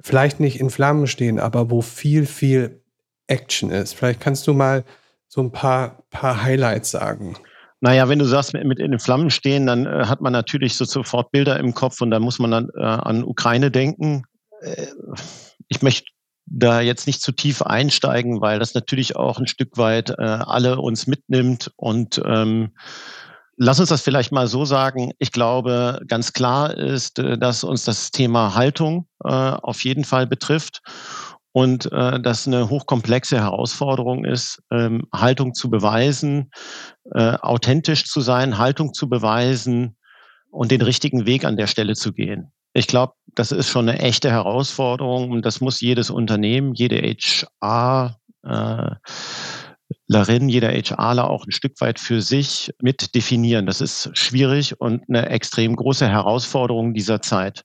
vielleicht 0.00 0.40
nicht 0.40 0.60
in 0.60 0.70
Flammen 0.70 1.06
stehen, 1.06 1.38
aber 1.38 1.70
wo 1.70 1.80
viel, 1.80 2.26
viel 2.26 2.82
Action 3.26 3.70
ist? 3.70 3.94
Vielleicht 3.94 4.20
kannst 4.20 4.46
du 4.46 4.52
mal 4.52 4.84
so 5.28 5.40
ein 5.40 5.52
paar, 5.52 6.02
paar 6.10 6.42
Highlights 6.42 6.90
sagen. 6.90 7.36
Naja, 7.84 8.08
wenn 8.08 8.20
du 8.20 8.24
sagst, 8.26 8.54
mit, 8.54 8.78
in 8.78 8.92
den 8.92 9.00
Flammen 9.00 9.28
stehen, 9.28 9.66
dann 9.66 9.86
äh, 9.86 10.04
hat 10.06 10.20
man 10.20 10.32
natürlich 10.32 10.76
so 10.76 10.84
sofort 10.84 11.32
Bilder 11.32 11.58
im 11.58 11.74
Kopf 11.74 12.00
und 12.00 12.12
da 12.12 12.20
muss 12.20 12.38
man 12.38 12.52
dann 12.52 12.68
äh, 12.76 12.80
an 12.80 13.24
Ukraine 13.24 13.72
denken. 13.72 14.22
Äh, 14.60 14.86
ich 15.66 15.82
möchte 15.82 16.06
da 16.46 16.80
jetzt 16.80 17.08
nicht 17.08 17.20
zu 17.20 17.32
tief 17.32 17.60
einsteigen, 17.60 18.40
weil 18.40 18.60
das 18.60 18.74
natürlich 18.74 19.16
auch 19.16 19.40
ein 19.40 19.48
Stück 19.48 19.78
weit 19.78 20.10
äh, 20.10 20.22
alle 20.22 20.78
uns 20.78 21.08
mitnimmt. 21.08 21.72
Und 21.74 22.22
ähm, 22.24 22.70
lass 23.56 23.80
uns 23.80 23.88
das 23.88 24.02
vielleicht 24.02 24.30
mal 24.30 24.46
so 24.46 24.64
sagen. 24.64 25.10
Ich 25.18 25.32
glaube, 25.32 26.02
ganz 26.06 26.32
klar 26.32 26.76
ist, 26.76 27.18
äh, 27.18 27.36
dass 27.36 27.64
uns 27.64 27.84
das 27.84 28.12
Thema 28.12 28.54
Haltung 28.54 29.08
äh, 29.24 29.28
auf 29.28 29.82
jeden 29.82 30.04
Fall 30.04 30.28
betrifft 30.28 30.82
und 31.52 31.90
äh, 31.92 32.20
das 32.20 32.46
eine 32.46 32.68
hochkomplexe 32.68 33.38
Herausforderung 33.38 34.24
ist, 34.24 34.62
ähm, 34.70 35.06
Haltung 35.14 35.54
zu 35.54 35.70
beweisen, 35.70 36.50
äh, 37.14 37.34
authentisch 37.34 38.06
zu 38.06 38.20
sein, 38.20 38.58
Haltung 38.58 38.94
zu 38.94 39.08
beweisen 39.08 39.96
und 40.50 40.70
den 40.70 40.82
richtigen 40.82 41.26
Weg 41.26 41.44
an 41.44 41.56
der 41.56 41.66
Stelle 41.66 41.94
zu 41.94 42.12
gehen. 42.12 42.52
Ich 42.74 42.86
glaube, 42.86 43.12
das 43.34 43.52
ist 43.52 43.68
schon 43.68 43.88
eine 43.88 43.98
echte 43.98 44.30
Herausforderung 44.30 45.30
und 45.30 45.44
das 45.44 45.60
muss 45.60 45.80
jedes 45.80 46.10
Unternehmen, 46.10 46.72
jede 46.74 46.96
HR, 46.96 48.16
äh, 48.44 48.90
Larin, 50.06 50.48
jeder 50.48 50.70
HRler 50.70 51.28
auch 51.28 51.46
ein 51.46 51.52
Stück 51.52 51.80
weit 51.80 51.98
für 51.98 52.22
sich 52.22 52.72
mit 52.80 53.14
definieren. 53.14 53.66
Das 53.66 53.80
ist 53.80 54.10
schwierig 54.14 54.80
und 54.80 55.04
eine 55.08 55.28
extrem 55.28 55.76
große 55.76 56.08
Herausforderung 56.08 56.94
dieser 56.94 57.20
Zeit. 57.20 57.64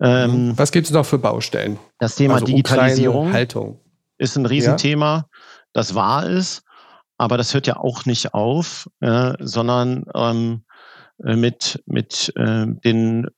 Ähm, 0.00 0.52
Was 0.56 0.72
gibt 0.72 0.86
es 0.86 0.92
noch 0.92 1.04
für 1.04 1.18
Baustellen? 1.18 1.78
Das 1.98 2.16
Thema 2.16 2.34
also 2.34 2.46
Digitalisierung 2.46 3.26
Ukraine, 3.26 3.34
Haltung. 3.34 3.80
ist 4.18 4.36
ein 4.36 4.46
Riesenthema. 4.46 5.16
Ja. 5.16 5.28
Das 5.72 5.94
war 5.94 6.28
es, 6.28 6.62
aber 7.18 7.36
das 7.36 7.54
hört 7.54 7.66
ja 7.66 7.76
auch 7.76 8.06
nicht 8.06 8.34
auf, 8.34 8.88
äh, 9.00 9.34
sondern 9.40 10.04
ähm, 10.14 10.64
äh, 11.24 11.36
mit, 11.36 11.82
mit 11.86 12.32
äh, 12.36 12.66
den 12.66 13.28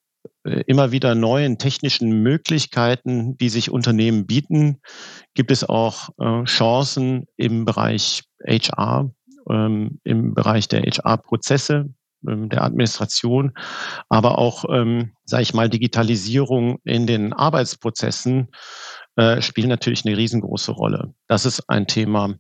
äh, 0.45 0.63
immer 0.67 0.93
wieder 0.93 1.15
neuen 1.15 1.59
technischen 1.59 2.23
Möglichkeiten, 2.23 3.37
die 3.37 3.49
sich 3.49 3.71
Unternehmen 3.71 4.27
bieten, 4.27 4.81
gibt 5.35 5.51
es 5.51 5.65
auch 5.65 6.11
äh, 6.19 6.45
Chancen 6.45 7.27
im 7.37 7.65
Bereich 7.65 8.25
HR, 8.47 9.11
ähm, 9.49 10.01
im 10.05 10.35
Bereich 10.35 10.69
der 10.69 10.83
HR-Prozesse, 10.83 11.91
der 12.23 12.63
Administration, 12.63 13.53
aber 14.09 14.39
auch, 14.39 14.65
ähm, 14.71 15.13
sage 15.25 15.43
ich 15.43 15.55
mal, 15.55 15.69
Digitalisierung 15.69 16.79
in 16.85 17.07
den 17.07 17.33
Arbeitsprozessen 17.33 18.49
äh, 19.17 19.41
spielen 19.43 19.69
natürlich 19.69 20.05
eine 20.07 20.17
riesengroße 20.17 20.73
Rolle. 20.73 21.15
Das 21.29 21.47
ist 21.47 21.69
ein 21.69 21.87
Thema. 21.87 22.35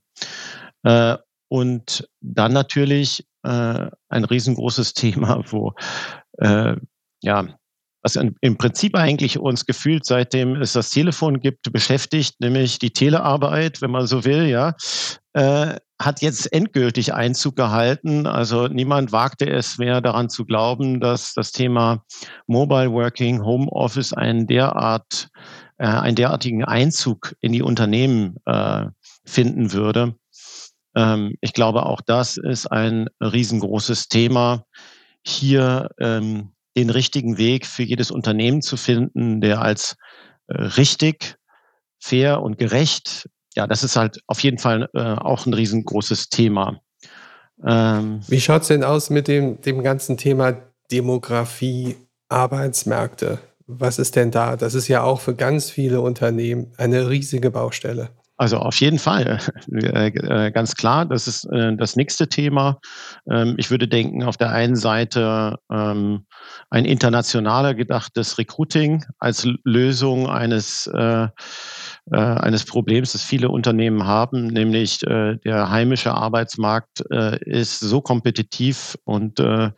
Äh, 0.85 1.17
und 1.49 2.09
dann 2.21 2.53
natürlich 2.53 3.27
äh, 3.43 3.91
ein 4.09 4.25
riesengroßes 4.25 4.93
Thema, 4.95 5.43
wo 5.51 5.75
äh, 6.39 6.77
ja 7.23 7.47
was 8.03 8.17
im 8.17 8.59
Prinzip 8.59 8.97
eigentlich 8.97 9.39
uns 9.39 9.65
gefühlt, 9.65 10.05
seitdem 10.05 10.57
es 10.57 10.73
das 10.73 10.91
Telefon 10.91 11.41
gibt, 11.41 11.73
beschäftigt, 11.73 12.41
nämlich 12.41 12.79
die 12.81 12.91
Telearbeit, 12.91 13.81
wenn 13.81 13.93
man 13.93 14.07
so 14.07 14.25
will, 14.25 14.47
ja, 14.47 14.75
äh, 15.35 15.77
hat 16.05 16.23
jetzt 16.23 16.53
endgültig 16.53 17.15
Einzug 17.15 17.57
gehalten. 17.57 18.27
Also 18.27 18.69
niemand 18.69 19.13
wagte 19.13 19.49
es 19.49 19.79
mehr 19.79 20.01
daran 20.01 20.29
zu 20.29 20.45
glauben, 20.45 21.01
dass 21.01 21.35
das 21.35 21.53
Thema 21.53 22.05
Mobile 22.47 22.93
Working, 22.93 23.45
Home 23.45 23.71
Office 23.71 24.13
einen 24.13 24.47
derart, 24.47 25.29
äh, 25.79 25.87
einen 25.87 26.17
derartigen 26.17 26.65
Einzug 26.65 27.35
in 27.41 27.53
die 27.53 27.63
Unternehmen 27.63 28.37
äh, 28.47 28.87
finden 29.25 29.73
würde. 29.73 30.15
Ähm, 30.95 31.35
ich 31.41 31.53
glaube, 31.53 31.87
auch 31.87 32.01
das 32.01 32.37
ist 32.37 32.67
ein 32.67 33.09
riesengroßes 33.21 34.09
Thema. 34.09 34.65
Hier 35.25 35.91
ähm, 35.99 36.53
den 36.77 36.91
richtigen 36.91 37.39
Weg 37.39 37.67
für 37.67 37.83
jedes 37.83 38.11
Unternehmen 38.11 38.63
zu 38.63 38.77
finden, 38.77 39.41
der 39.41 39.63
als 39.63 39.97
äh, 40.49 40.61
richtig, 40.61 41.37
fair 41.99 42.43
und 42.43 42.59
gerecht, 42.59 43.29
ja, 43.55 43.67
das 43.67 43.85
ist 43.85 43.97
halt 43.97 44.21
auf 44.27 44.41
jeden 44.41 44.59
Fall 44.59 44.89
äh, 44.95 45.01
auch 45.01 45.47
ein 45.47 45.55
riesengroßes 45.55 46.29
Thema. 46.29 46.81
Ähm, 47.65 48.21
Wie 48.29 48.41
schaut's 48.41 48.69
denn 48.69 48.85
aus 48.85 49.11
mit 49.11 49.29
dem, 49.29 49.61
dem 49.61 49.83
ganzen 49.83 50.17
Thema 50.17 50.57
Demografie, 50.91 51.97
Arbeitsmärkte? 52.29 53.39
Was 53.67 53.99
ist 53.99 54.17
denn 54.17 54.31
da? 54.31 54.57
Das 54.57 54.75
ist 54.75 54.89
ja 54.89 55.03
auch 55.03 55.21
für 55.21 55.35
ganz 55.35 55.71
viele 55.71 56.01
Unternehmen 56.01 56.73
eine 56.77 57.09
riesige 57.09 57.51
Baustelle. 57.51 58.11
Also 58.37 58.57
auf 58.57 58.81
jeden 58.81 58.99
Fall, 58.99 59.39
äh, 59.73 60.09
äh, 60.09 60.51
ganz 60.51 60.75
klar, 60.75 61.07
das 61.07 61.29
ist 61.29 61.45
äh, 61.53 61.77
das 61.77 61.95
nächste 61.95 62.29
Thema. 62.29 62.81
Ähm, 63.31 63.55
ich 63.57 63.71
würde 63.71 63.87
denken, 63.87 64.25
auf 64.25 64.37
der 64.37 64.51
einen 64.51 64.75
Seite 64.75 65.59
ähm, 65.71 66.27
ein 66.69 66.85
internationaler 66.85 67.75
gedachtes 67.75 68.39
Recruiting 68.39 69.05
als 69.19 69.47
Lösung 69.65 70.29
eines 70.29 70.91
äh, 72.11 72.17
eines 72.17 72.65
Problems, 72.65 73.13
das 73.13 73.23
viele 73.23 73.49
Unternehmen 73.49 74.07
haben, 74.07 74.47
nämlich 74.49 75.03
äh, 75.07 75.37
der 75.45 75.71
heimische 75.71 76.13
Arbeitsmarkt 76.13 77.05
äh, 77.11 77.39
ist 77.45 77.81
so 77.81 78.01
kompetitiv 78.01 78.97
und 79.05 79.39
äh, 79.41 79.71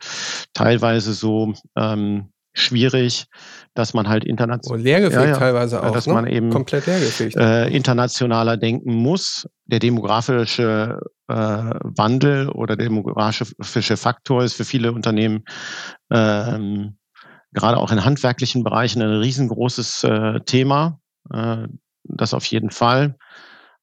teilweise 0.53 1.13
so 1.13 1.53
ähm, 1.77 2.29
schwierig, 2.53 3.27
dass 3.73 3.93
man 3.93 4.07
halt 4.07 4.23
international 4.23 4.79
oh, 4.79 4.83
leergefegt 4.83 5.21
ja, 5.21 5.29
ja, 5.29 5.37
teilweise 5.37 5.83
auch, 5.83 5.91
dass 5.91 6.07
ne? 6.07 6.13
man 6.13 6.27
eben 6.27 6.49
komplett 6.49 6.87
leergefegt. 6.87 7.35
Äh, 7.35 7.67
internationaler 7.67 8.57
denken 8.57 8.93
muss. 8.95 9.47
Der 9.65 9.79
demografische 9.79 10.99
äh, 11.27 11.33
Wandel 11.33 12.49
oder 12.49 12.75
der 12.77 12.87
demografische 12.87 13.97
Faktor 13.97 14.43
ist 14.43 14.53
für 14.53 14.65
viele 14.65 14.93
Unternehmen 14.93 15.43
ähm, 16.11 16.97
gerade 17.55 17.77
auch 17.77 17.91
in 17.91 18.05
handwerklichen 18.05 18.63
Bereichen 18.63 19.01
ein 19.01 19.19
riesengroßes 19.19 20.03
äh, 20.03 20.39
Thema. 20.41 20.99
Äh, 21.33 21.67
das 22.07 22.33
auf 22.33 22.45
jeden 22.45 22.71
Fall. 22.71 23.15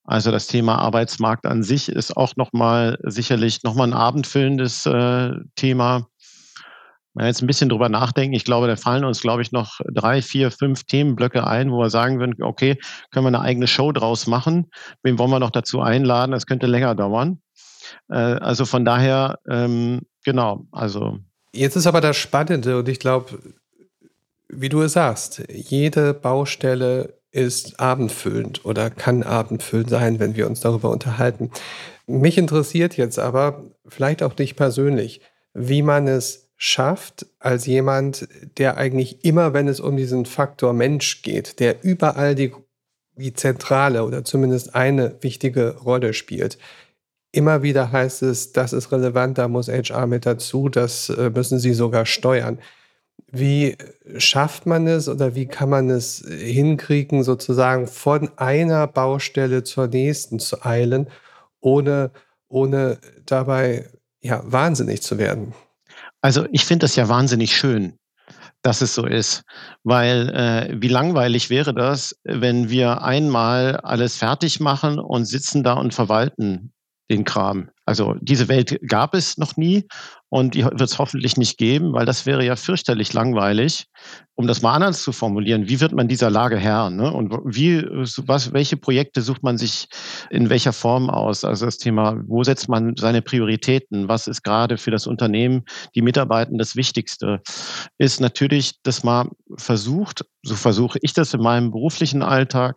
Also 0.05 0.31
das 0.31 0.49
Thema 0.49 0.79
Arbeitsmarkt 0.79 1.47
an 1.47 1.62
sich 1.62 1.88
ist 1.88 2.17
auch 2.17 2.35
nochmal 2.37 2.99
sicherlich 3.05 3.62
nochmal 3.62 3.88
ein 3.88 3.95
abendfüllendes 3.95 4.87
äh, 4.87 5.31
Thema. 5.55 6.09
Wenn 7.14 7.25
wir 7.25 7.29
jetzt 7.29 7.43
ein 7.43 7.47
bisschen 7.47 7.69
drüber 7.69 7.88
nachdenken, 7.88 8.35
ich 8.35 8.45
glaube, 8.45 8.67
da 8.67 8.76
fallen 8.76 9.05
uns, 9.05 9.21
glaube 9.21 9.43
ich, 9.43 9.52
noch 9.52 9.81
drei, 9.93 10.23
vier, 10.23 10.50
fünf 10.50 10.85
Themenblöcke 10.85 11.47
ein, 11.47 11.71
wo 11.71 11.79
wir 11.79 11.91
sagen 11.91 12.19
würden, 12.19 12.43
okay, 12.43 12.79
können 13.11 13.25
wir 13.25 13.29
eine 13.29 13.41
eigene 13.41 13.67
Show 13.67 13.93
draus 13.93 14.26
machen? 14.26 14.71
Wen 15.02 15.19
wollen 15.19 15.31
wir 15.31 15.38
noch 15.38 15.50
dazu 15.50 15.83
einladen? 15.83 16.33
Das 16.33 16.47
könnte 16.47 16.67
länger 16.67 16.95
dauern. 16.95 17.41
Äh, 18.09 18.17
also 18.17 18.64
von 18.64 18.85
daher, 18.85 19.38
ähm, 19.49 20.00
genau, 20.25 20.67
also. 20.73 21.19
Jetzt 21.52 21.76
ist 21.76 21.87
aber 21.87 22.00
das 22.00 22.17
Spannende 22.17 22.79
und 22.79 22.88
ich 22.88 22.99
glaube, 22.99 23.38
wie 24.49 24.69
du 24.69 24.83
es 24.83 24.95
sagst, 24.95 25.43
jede 25.50 26.14
Baustelle 26.14 27.22
ist 27.33 27.81
abendfüllend 27.81 28.65
oder 28.65 28.91
kann 28.91 29.23
abendfüllend 29.23 29.91
sein, 29.91 30.21
wenn 30.21 30.37
wir 30.37 30.47
uns 30.47 30.61
darüber 30.61 30.91
unterhalten. 30.91 31.51
Mich 32.07 32.39
interessiert 32.39 32.97
jetzt 32.97 33.19
aber, 33.19 33.65
vielleicht 33.89 34.23
auch 34.23 34.35
dich 34.35 34.55
persönlich, 34.55 35.21
wie 35.55 35.83
man 35.83 36.07
es 36.07 36.51
schafft, 36.57 37.27
als 37.41 37.67
jemand, 37.67 38.29
der 38.59 38.77
eigentlich 38.77 39.25
immer, 39.25 39.53
wenn 39.53 39.67
es 39.67 39.81
um 39.81 39.97
diesen 39.97 40.27
Faktor 40.27 40.73
Mensch 40.73 41.23
geht, 41.23 41.59
der 41.59 41.83
überall 41.83 42.35
die, 42.35 42.53
die 43.17 43.33
zentrale 43.33 44.05
oder 44.05 44.25
zumindest 44.25 44.75
eine 44.75 45.17
wichtige 45.23 45.77
Rolle 45.79 46.15
spielt, 46.15 46.59
immer 47.33 47.62
wieder 47.62 47.91
heißt 47.91 48.23
es, 48.23 48.53
das 48.53 48.73
ist 48.73 48.93
relevant, 48.93 49.39
da 49.39 49.49
muss 49.49 49.69
HR 49.69 50.07
mit 50.07 50.27
dazu, 50.27 50.69
das 50.69 51.09
äh, 51.09 51.31
müssen 51.31 51.59
sie 51.59 51.73
sogar 51.73 52.07
steuern. 52.07 52.59
Wie 53.35 53.79
schafft 54.19 54.67
man 54.67 54.87
es 54.87 55.09
oder 55.09 55.35
wie 55.35 55.47
kann 55.47 55.71
man 55.71 55.89
es 55.89 56.23
hinkriegen, 56.29 57.25
sozusagen 57.25 57.87
von 57.87 58.31
einer 58.37 58.87
Baustelle 58.87 59.65
zur 59.65 59.87
nächsten 59.87 60.39
zu 60.39 60.67
eilen, 60.67 61.09
ohne, 61.61 62.11
ohne 62.49 62.99
dabei 63.25 63.89
ja, 64.21 64.43
wahnsinnig 64.45 65.01
zu 65.01 65.17
werden? 65.17 65.55
Also 66.21 66.47
ich 66.53 66.67
finde 66.67 66.85
das 66.85 66.95
ja 66.95 67.09
wahnsinnig 67.09 67.57
schön, 67.57 67.95
dass 68.61 68.83
es 68.83 68.95
so 68.95 69.07
ist, 69.07 69.45
weil 69.83 70.29
äh, 70.29 70.77
wie 70.79 70.89
langweilig 70.89 71.49
wäre 71.49 71.73
das, 71.73 72.15
wenn 72.25 72.69
wir 72.69 73.03
einmal 73.03 73.79
alles 73.79 74.19
fertig 74.19 74.61
machen 74.61 74.99
und 74.99 75.25
sitzen 75.25 75.65
da 75.65 75.73
und 75.73 75.95
verwalten 75.95 76.75
den 77.12 77.25
Kram. 77.25 77.69
Also 77.85 78.14
diese 78.21 78.49
Welt 78.49 78.78
gab 78.88 79.14
es 79.14 79.38
noch 79.38 79.57
nie 79.57 79.87
und 80.28 80.54
die 80.54 80.64
wird 80.64 80.81
es 80.81 80.99
hoffentlich 80.99 81.37
nicht 81.37 81.59
geben, 81.59 81.92
weil 81.92 82.07
das 82.07 82.26
wäre 82.26 82.45
ja 82.45 82.57
fürchterlich 82.57 83.12
langweilig. 83.12 83.87
Um 84.35 84.47
das 84.47 84.62
mal 84.62 84.73
anders 84.73 85.02
zu 85.02 85.12
formulieren, 85.12 85.69
wie 85.69 85.81
wird 85.81 85.92
man 85.92 86.09
dieser 86.09 86.31
Lage 86.31 86.57
Herr? 86.57 86.88
Ne? 86.90 87.12
Und 87.12 87.33
wie, 87.45 87.83
was, 87.83 88.52
welche 88.52 88.76
Projekte 88.76 89.21
sucht 89.21 89.42
man 89.42 89.59
sich 89.59 89.88
in 90.31 90.49
welcher 90.49 90.73
Form 90.73 91.11
aus? 91.11 91.45
Also 91.45 91.66
das 91.66 91.76
Thema, 91.76 92.19
wo 92.26 92.42
setzt 92.45 92.69
man 92.69 92.95
seine 92.97 93.21
Prioritäten? 93.21 94.09
Was 94.09 94.26
ist 94.26 94.42
gerade 94.42 94.78
für 94.78 94.90
das 94.90 95.07
Unternehmen, 95.07 95.64
die 95.95 96.02
Mitarbeiter 96.02 96.52
das 96.54 96.76
Wichtigste? 96.76 97.42
Ist 97.99 98.21
natürlich, 98.21 98.81
dass 98.85 99.04
man 99.04 99.28
versucht, 99.59 100.25
so 100.42 100.54
versuche 100.54 100.99
ich 101.02 101.12
das 101.12 101.35
in 101.35 101.42
meinem 101.42 101.73
beruflichen 101.73 102.23
Alltag, 102.23 102.76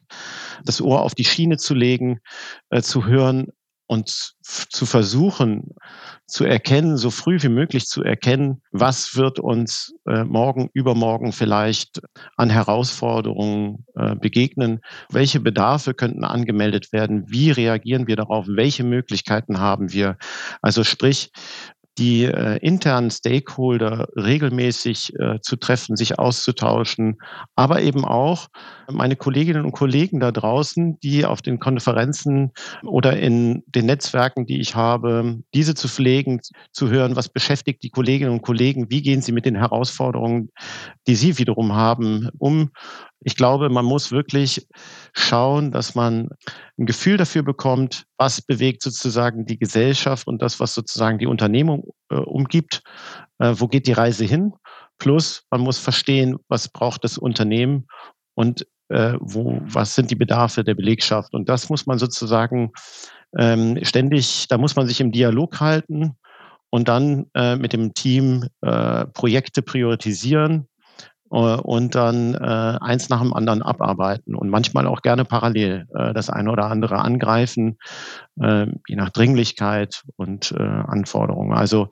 das 0.66 0.82
Ohr 0.82 1.02
auf 1.02 1.16
die 1.16 1.24
Schiene 1.26 1.58
zu 1.58 1.74
legen, 1.74 2.20
äh, 2.70 2.82
zu 2.82 3.06
hören, 3.06 3.48
und 3.88 4.34
zu 4.42 4.86
versuchen 4.86 5.76
zu 6.28 6.44
erkennen, 6.44 6.98
so 6.98 7.12
früh 7.12 7.42
wie 7.42 7.50
möglich 7.50 7.86
zu 7.86 8.04
erkennen, 8.04 8.62
was 8.72 9.16
wird 9.16 9.40
uns 9.40 9.94
äh, 10.08 10.24
morgen, 10.24 10.70
übermorgen 10.74 11.32
vielleicht 11.32 12.02
an 12.36 12.50
Herausforderungen 12.50 13.86
äh, 13.96 14.16
begegnen, 14.16 14.80
welche 15.12 15.40
Bedarfe 15.40 15.94
könnten 15.94 16.24
angemeldet 16.24 16.92
werden, 16.92 17.26
wie 17.28 17.52
reagieren 17.52 18.08
wir 18.08 18.16
darauf, 18.16 18.48
welche 18.48 18.84
Möglichkeiten 18.84 19.60
haben 19.60 19.94
wir. 19.94 20.18
Also 20.62 20.84
sprich, 20.84 21.32
die 21.98 22.26
äh, 22.26 22.58
internen 22.58 23.10
Stakeholder 23.10 24.10
regelmäßig 24.16 25.14
äh, 25.20 25.40
zu 25.42 25.56
treffen, 25.56 25.96
sich 25.96 26.20
auszutauschen, 26.20 27.18
aber 27.56 27.82
eben 27.82 28.04
auch 28.04 28.48
meine 28.92 29.16
Kolleginnen 29.16 29.66
und 29.66 29.72
Kollegen 29.72 30.20
da 30.20 30.32
draußen, 30.32 31.00
die 31.00 31.26
auf 31.26 31.42
den 31.42 31.60
Konferenzen 31.60 32.52
oder 32.84 33.18
in 33.18 33.64
den 33.68 33.86
Netzwerken, 33.86 34.46
die 34.46 34.60
ich 34.60 34.76
habe, 34.76 35.40
diese 35.54 35.76
zu 35.76 35.88
pflegen, 35.88 36.42
zu 36.72 36.90
hören, 36.90 37.16
was 37.16 37.30
beschäftigt 37.30 37.84
die 37.84 37.90
Kolleginnen 37.90 38.32
und 38.32 38.42
Kollegen, 38.42 38.90
wie 38.90 39.02
gehen 39.02 39.22
sie 39.22 39.32
mit 39.32 39.46
den 39.46 39.56
Herausforderungen, 39.56 40.50
die 41.08 41.16
sie 41.16 41.38
wiederum 41.38 41.74
haben, 41.74 42.30
um 42.38 42.72
ich 43.22 43.36
glaube, 43.36 43.70
man 43.70 43.86
muss 43.86 44.12
wirklich 44.12 44.68
schauen, 45.14 45.72
dass 45.72 45.96
man 45.96 46.30
ein 46.78 46.86
Gefühl 46.86 47.18
dafür 47.18 47.44
bekommt, 47.44 48.06
was 48.18 48.42
bewegt 48.42 48.82
sozusagen 48.82 49.46
die 49.46 49.58
Gesellschaft 49.58 50.28
und 50.28 50.42
das, 50.42 50.60
was 50.60 50.74
sozusagen 50.74 51.18
die 51.18 51.28
Unternehmung 51.28 51.86
äh, 52.10 52.16
umgibt. 52.16 52.84
Äh, 53.40 53.54
wo 53.58 53.68
geht 53.68 53.88
die 53.88 53.94
Reise 53.94 54.26
hin? 54.26 54.54
Plus, 54.98 55.44
man 55.50 55.62
muss 55.62 55.78
verstehen, 55.78 56.38
was 56.48 56.70
braucht 56.70 57.04
das 57.04 57.18
Unternehmen 57.18 57.88
und 58.36 58.68
äh, 58.90 59.14
wo, 59.20 59.60
was 59.64 59.96
sind 59.96 60.12
die 60.12 60.16
Bedarfe 60.16 60.64
der 60.64 60.76
Belegschaft. 60.76 61.34
Und 61.34 61.50
das 61.50 61.70
muss 61.70 61.86
man 61.86 61.98
sozusagen 61.98 62.72
ähm, 63.38 63.80
ständig, 63.84 64.48
da 64.48 64.58
muss 64.58 64.76
man 64.76 64.88
sich 64.88 65.02
im 65.02 65.12
Dialog 65.12 65.60
halten 65.60 66.16
und 66.70 66.88
dann 66.88 67.26
äh, 67.34 67.56
mit 67.56 67.74
dem 67.74 67.94
Team 67.94 68.48
äh, 68.62 69.06
Projekte 69.08 69.62
priorisieren 69.62 70.68
und 71.36 71.96
dann 71.96 72.34
äh, 72.34 72.38
eins 72.38 73.10
nach 73.10 73.22
dem 73.22 73.34
anderen 73.34 73.62
abarbeiten 73.62 74.36
und 74.36 74.50
manchmal 74.50 74.88
auch 74.88 75.02
gerne 75.02 75.26
parallel 75.26 75.88
äh, 75.94 76.14
das 76.14 76.30
eine 76.30 76.52
oder 76.52 76.66
andere 76.66 77.00
angreifen, 77.00 77.78
äh, 78.40 78.68
je 78.88 78.96
nach 78.96 79.10
Dringlichkeit 79.10 80.04
und 80.16 80.54
äh, 80.58 80.64
Anforderungen. 80.64 81.54
Also 81.54 81.90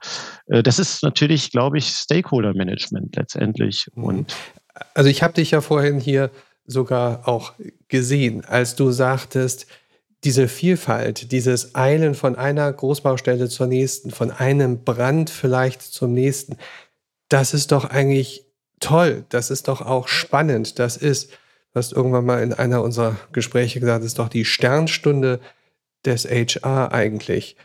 äh, 0.48 0.64
das 0.64 0.80
ist 0.80 1.04
natürlich, 1.04 1.52
glaube 1.52 1.78
ich, 1.78 1.88
Stakeholder 1.88 2.54
Management 2.54 3.16
letztendlich. 3.16 3.88
Mhm. 3.96 4.04
Und 4.04 4.36
also 4.94 5.10
ich 5.10 5.24
habe 5.24 5.34
dich 5.34 5.52
ja 5.52 5.62
vorhin 5.62 6.00
hier 6.00 6.30
sogar 6.66 7.28
auch 7.28 7.54
gesehen, 7.90 8.46
als 8.46 8.76
du 8.76 8.92
sagtest, 8.92 9.68
diese 10.24 10.48
Vielfalt, 10.48 11.34
dieses 11.34 11.76
Eilen 11.76 12.16
von 12.16 12.38
einer 12.38 12.72
Großbaustelle 12.72 13.50
zur 13.50 13.68
nächsten, 13.68 14.12
von 14.12 14.32
einem 14.32 14.86
Brand 14.86 15.30
vielleicht 15.30 15.82
zum 15.82 16.14
nächsten, 16.14 16.56
das 17.28 17.54
ist 17.54 17.74
doch 17.74 17.84
eigentlich 17.84 18.43
toll, 18.84 19.26
das 19.30 19.50
ist 19.50 19.67
doch 19.67 19.82
auch 19.82 20.08
spannend, 20.08 20.78
das 20.78 20.98
ist, 20.98 21.32
du 21.32 21.76
hast 21.76 21.93
irgendwann 21.93 22.26
mal 22.26 22.43
in 22.43 22.54
einer 22.54 22.84
unserer 22.84 23.15
Gespräche 23.32 23.80
gesagt, 23.80 24.02
das 24.02 24.08
ist 24.08 24.19
doch 24.19 24.30
die 24.30 24.46
Sternstunde 24.46 25.39
des 26.06 26.26
HR 26.26 26.91
eigentlich. 26.91 27.56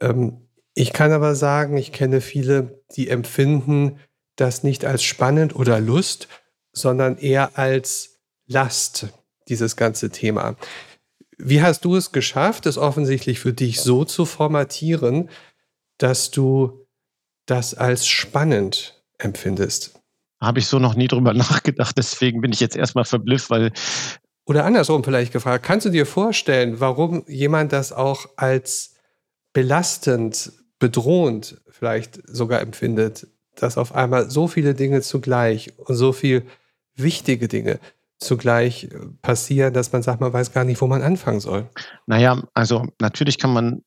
Ähm, 0.00 0.38
ich 0.74 0.92
kann 0.92 1.12
aber 1.12 1.34
sagen, 1.34 1.76
ich 1.76 1.92
kenne 1.92 2.20
viele, 2.20 2.82
die 2.96 3.08
empfinden 3.08 3.98
das 4.36 4.62
nicht 4.62 4.86
als 4.86 5.02
spannend 5.02 5.54
oder 5.54 5.78
Lust, 5.78 6.28
sondern 6.72 7.18
eher 7.18 7.58
als 7.58 8.20
Last, 8.46 9.08
dieses 9.48 9.76
ganze 9.76 10.10
Thema. 10.10 10.56
Wie 11.36 11.60
hast 11.60 11.84
du 11.84 11.96
es 11.96 12.12
geschafft, 12.12 12.64
es 12.66 12.78
offensichtlich 12.78 13.40
für 13.40 13.52
dich 13.52 13.80
so 13.80 14.04
zu 14.04 14.24
formatieren, 14.24 15.28
dass 15.98 16.30
du 16.30 16.86
das 17.44 17.74
als 17.74 18.06
spannend 18.06 19.02
empfindest? 19.18 20.01
Habe 20.42 20.58
ich 20.58 20.66
so 20.66 20.78
noch 20.78 20.94
nie 20.94 21.06
drüber 21.06 21.32
nachgedacht, 21.34 21.96
deswegen 21.96 22.40
bin 22.40 22.52
ich 22.52 22.60
jetzt 22.60 22.76
erstmal 22.76 23.04
verblüfft, 23.04 23.48
weil. 23.48 23.72
Oder 24.44 24.64
andersrum 24.64 25.04
vielleicht 25.04 25.32
gefragt, 25.32 25.64
kannst 25.64 25.86
du 25.86 25.90
dir 25.90 26.04
vorstellen, 26.04 26.80
warum 26.80 27.24
jemand 27.28 27.72
das 27.72 27.92
auch 27.92 28.26
als 28.36 28.96
belastend, 29.52 30.52
bedrohend 30.80 31.60
vielleicht 31.70 32.20
sogar 32.26 32.60
empfindet, 32.60 33.28
dass 33.54 33.78
auf 33.78 33.94
einmal 33.94 34.30
so 34.30 34.48
viele 34.48 34.74
Dinge 34.74 35.00
zugleich 35.02 35.72
und 35.78 35.94
so 35.94 36.12
viel 36.12 36.42
wichtige 36.96 37.46
Dinge 37.46 37.78
zugleich 38.18 38.88
passieren, 39.20 39.74
dass 39.74 39.92
man 39.92 40.02
sagt, 40.02 40.20
man 40.20 40.32
weiß 40.32 40.52
gar 40.52 40.64
nicht, 40.64 40.80
wo 40.80 40.86
man 40.86 41.02
anfangen 41.02 41.40
soll? 41.40 41.68
Naja, 42.06 42.42
also 42.54 42.86
natürlich 43.00 43.38
kann 43.38 43.52
man 43.52 43.82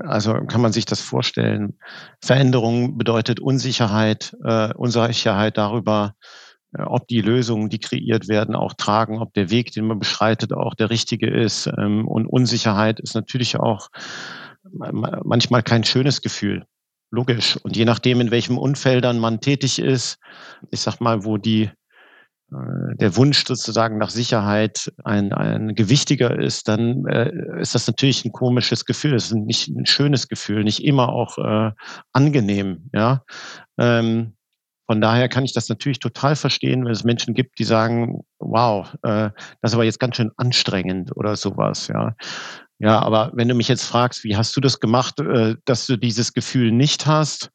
also 0.00 0.34
kann 0.46 0.60
man 0.60 0.72
sich 0.72 0.86
das 0.86 1.00
vorstellen. 1.00 1.78
Veränderung 2.22 2.96
bedeutet 2.96 3.40
Unsicherheit, 3.40 4.36
äh, 4.44 4.72
Unsicherheit 4.74 5.58
darüber, 5.58 6.14
äh, 6.76 6.82
ob 6.82 7.06
die 7.08 7.20
Lösungen, 7.20 7.68
die 7.68 7.78
kreiert 7.78 8.28
werden, 8.28 8.54
auch 8.54 8.74
tragen, 8.74 9.18
ob 9.18 9.34
der 9.34 9.50
Weg, 9.50 9.72
den 9.72 9.86
man 9.86 9.98
beschreitet, 9.98 10.52
auch 10.52 10.74
der 10.74 10.90
richtige 10.90 11.28
ist. 11.28 11.68
Ähm, 11.78 12.08
und 12.08 12.26
Unsicherheit 12.26 13.00
ist 13.00 13.14
natürlich 13.14 13.56
auch 13.56 13.88
manchmal 14.70 15.62
kein 15.62 15.84
schönes 15.84 16.20
Gefühl. 16.20 16.66
Logisch. 17.10 17.56
Und 17.56 17.76
je 17.76 17.86
nachdem, 17.86 18.20
in 18.20 18.30
welchem 18.30 18.58
Umfeldern 18.58 19.18
man 19.18 19.40
tätig 19.40 19.78
ist, 19.78 20.18
ich 20.70 20.80
sag 20.80 21.00
mal, 21.00 21.24
wo 21.24 21.38
die 21.38 21.70
der 22.50 23.16
Wunsch 23.16 23.44
sozusagen 23.46 23.98
nach 23.98 24.10
Sicherheit 24.10 24.90
ein, 25.04 25.32
ein 25.32 25.74
gewichtiger 25.74 26.38
ist, 26.38 26.66
dann 26.68 27.06
äh, 27.06 27.60
ist 27.60 27.74
das 27.74 27.86
natürlich 27.86 28.24
ein 28.24 28.32
komisches 28.32 28.86
Gefühl. 28.86 29.14
Es 29.14 29.26
ist 29.26 29.34
nicht 29.34 29.68
ein 29.68 29.84
schönes 29.84 30.28
Gefühl, 30.28 30.64
nicht 30.64 30.82
immer 30.82 31.10
auch 31.10 31.36
äh, 31.38 31.72
angenehm. 32.12 32.88
Ja, 32.94 33.22
ähm, 33.78 34.34
von 34.86 35.02
daher 35.02 35.28
kann 35.28 35.44
ich 35.44 35.52
das 35.52 35.68
natürlich 35.68 35.98
total 35.98 36.34
verstehen, 36.36 36.86
wenn 36.86 36.92
es 36.92 37.04
Menschen 37.04 37.34
gibt, 37.34 37.58
die 37.58 37.64
sagen, 37.64 38.22
wow, 38.38 38.88
äh, 39.02 39.30
das 39.60 39.72
ist 39.72 39.74
aber 39.74 39.84
jetzt 39.84 40.00
ganz 40.00 40.16
schön 40.16 40.30
anstrengend 40.38 41.14
oder 41.14 41.36
sowas, 41.36 41.88
ja. 41.88 42.14
Ja, 42.80 43.00
aber 43.00 43.32
wenn 43.34 43.48
du 43.48 43.54
mich 43.54 43.68
jetzt 43.68 43.84
fragst, 43.84 44.24
wie 44.24 44.36
hast 44.36 44.56
du 44.56 44.60
das 44.60 44.80
gemacht, 44.80 45.20
äh, 45.20 45.56
dass 45.66 45.84
du 45.86 45.98
dieses 45.98 46.32
Gefühl 46.32 46.72
nicht 46.72 47.06
hast, 47.06 47.50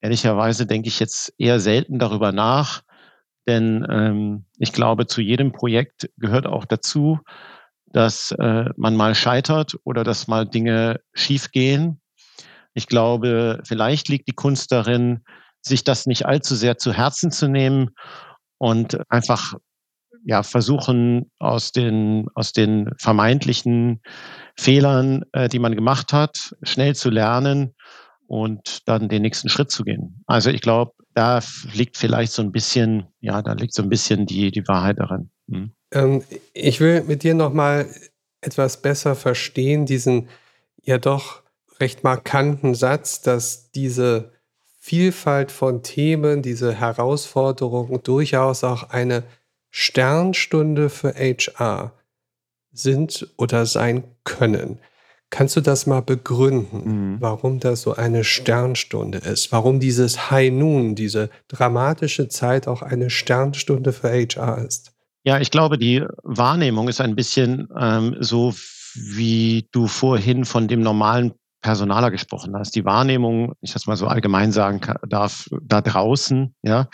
ehrlicherweise 0.00 0.66
denke 0.66 0.88
ich 0.88 1.00
jetzt 1.00 1.32
eher 1.38 1.58
selten 1.58 1.98
darüber 1.98 2.30
nach, 2.30 2.82
denn 3.46 3.86
ähm, 3.90 4.44
ich 4.58 4.72
glaube, 4.72 5.06
zu 5.06 5.20
jedem 5.20 5.52
Projekt 5.52 6.10
gehört 6.16 6.46
auch 6.46 6.64
dazu, 6.64 7.20
dass 7.86 8.32
äh, 8.32 8.64
man 8.76 8.96
mal 8.96 9.14
scheitert 9.14 9.76
oder 9.84 10.02
dass 10.04 10.26
mal 10.26 10.46
Dinge 10.46 11.00
schiefgehen. 11.12 12.00
Ich 12.74 12.88
glaube, 12.88 13.60
vielleicht 13.64 14.08
liegt 14.08 14.28
die 14.28 14.34
Kunst 14.34 14.72
darin, 14.72 15.24
sich 15.62 15.84
das 15.84 16.06
nicht 16.06 16.26
allzu 16.26 16.56
sehr 16.56 16.76
zu 16.76 16.92
Herzen 16.92 17.30
zu 17.30 17.48
nehmen 17.48 17.90
und 18.58 18.98
einfach 19.10 19.54
ja 20.24 20.42
versuchen 20.42 21.30
aus 21.38 21.72
den 21.72 22.26
aus 22.34 22.52
den 22.52 22.90
vermeintlichen 22.98 24.00
Fehlern, 24.56 25.24
äh, 25.32 25.48
die 25.48 25.58
man 25.58 25.76
gemacht 25.76 26.12
hat, 26.12 26.54
schnell 26.62 26.94
zu 26.94 27.10
lernen 27.10 27.74
und 28.26 28.88
dann 28.88 29.08
den 29.08 29.22
nächsten 29.22 29.48
Schritt 29.48 29.70
zu 29.70 29.84
gehen. 29.84 30.24
Also 30.26 30.50
ich 30.50 30.62
glaube, 30.62 30.92
da 31.14 31.40
liegt 31.72 31.96
vielleicht 31.96 32.32
so 32.32 32.42
ein 32.42 32.52
bisschen, 32.52 33.06
ja, 33.20 33.40
da 33.42 33.52
liegt 33.52 33.74
so 33.74 33.82
ein 33.82 33.88
bisschen 33.88 34.26
die 34.26 34.50
die 34.50 34.66
Wahrheit 34.68 34.98
darin. 34.98 35.30
Hm. 35.48 35.72
Ähm, 35.92 36.24
ich 36.52 36.80
will 36.80 37.02
mit 37.04 37.22
dir 37.22 37.34
noch 37.34 37.52
mal 37.52 37.88
etwas 38.40 38.82
besser 38.82 39.14
verstehen 39.14 39.86
diesen 39.86 40.28
ja 40.82 40.98
doch 40.98 41.42
recht 41.80 42.04
markanten 42.04 42.74
Satz, 42.74 43.22
dass 43.22 43.70
diese 43.70 44.32
Vielfalt 44.78 45.50
von 45.50 45.82
Themen, 45.82 46.42
diese 46.42 46.74
Herausforderungen 46.74 48.02
durchaus 48.02 48.64
auch 48.64 48.90
eine 48.90 49.24
Sternstunde 49.70 50.90
für 50.90 51.14
HR 51.14 51.92
sind 52.70 53.32
oder 53.38 53.64
sein 53.66 54.04
können. 54.24 54.78
Kannst 55.30 55.56
du 55.56 55.60
das 55.60 55.86
mal 55.86 56.00
begründen, 56.00 57.14
mhm. 57.14 57.20
warum 57.20 57.58
das 57.58 57.82
so 57.82 57.94
eine 57.94 58.22
Sternstunde 58.24 59.18
ist? 59.18 59.50
Warum 59.50 59.80
dieses 59.80 60.30
High 60.30 60.52
Noon, 60.52 60.94
diese 60.94 61.30
dramatische 61.48 62.28
Zeit 62.28 62.68
auch 62.68 62.82
eine 62.82 63.10
Sternstunde 63.10 63.92
für 63.92 64.10
HR 64.10 64.58
ist? 64.58 64.92
Ja, 65.24 65.40
ich 65.40 65.50
glaube, 65.50 65.78
die 65.78 66.04
Wahrnehmung 66.22 66.88
ist 66.88 67.00
ein 67.00 67.16
bisschen 67.16 67.68
ähm, 67.76 68.16
so, 68.20 68.54
wie 68.94 69.68
du 69.72 69.86
vorhin 69.86 70.44
von 70.44 70.68
dem 70.68 70.82
normalen 70.82 71.32
Personaler 71.62 72.10
gesprochen 72.10 72.54
hast. 72.56 72.76
Die 72.76 72.84
Wahrnehmung, 72.84 73.54
ich 73.62 73.72
das 73.72 73.86
mal 73.86 73.96
so 73.96 74.06
allgemein 74.06 74.52
sagen 74.52 74.82
darf, 75.08 75.48
da 75.62 75.80
draußen, 75.80 76.54
ja, 76.62 76.88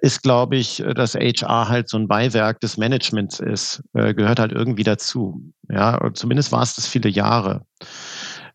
ist, 0.00 0.22
glaube 0.22 0.56
ich, 0.56 0.82
dass 0.94 1.14
HR 1.14 1.68
halt 1.68 1.88
so 1.88 1.96
ein 1.96 2.08
Beiwerk 2.08 2.60
des 2.60 2.76
Managements 2.76 3.40
ist, 3.40 3.82
äh, 3.94 4.14
gehört 4.14 4.40
halt 4.40 4.52
irgendwie 4.52 4.84
dazu. 4.84 5.42
Ja, 5.70 5.98
zumindest 6.14 6.52
war 6.52 6.62
es 6.62 6.74
das 6.74 6.86
viele 6.86 7.08
Jahre. 7.08 7.62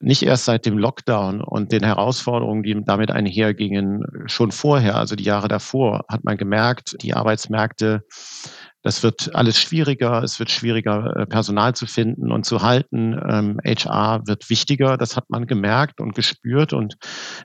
Nicht 0.03 0.23
erst 0.23 0.45
seit 0.45 0.65
dem 0.65 0.77
Lockdown 0.77 1.41
und 1.41 1.71
den 1.71 1.83
Herausforderungen, 1.83 2.63
die 2.63 2.83
damit 2.83 3.09
einhergingen, 3.09 4.03
schon 4.25 4.51
vorher, 4.51 4.95
also 4.95 5.15
die 5.15 5.23
Jahre 5.23 5.47
davor, 5.47 6.05
hat 6.09 6.23
man 6.23 6.37
gemerkt, 6.37 6.97
die 7.01 7.13
Arbeitsmärkte 7.13 8.03
das 8.83 9.01
wird 9.01 9.33
alles 9.33 9.57
schwieriger. 9.57 10.21
Es 10.23 10.39
wird 10.39 10.51
schwieriger, 10.51 11.15
äh, 11.15 11.25
Personal 11.25 11.73
zu 11.73 11.87
finden 11.87 12.31
und 12.31 12.45
zu 12.45 12.61
halten. 12.61 13.15
HR 13.15 14.15
ähm, 14.15 14.27
wird 14.27 14.49
wichtiger. 14.49 14.97
Das 14.97 15.15
hat 15.15 15.29
man 15.29 15.47
gemerkt 15.47 16.01
und 16.01 16.13
gespürt. 16.13 16.73
Und 16.73 16.97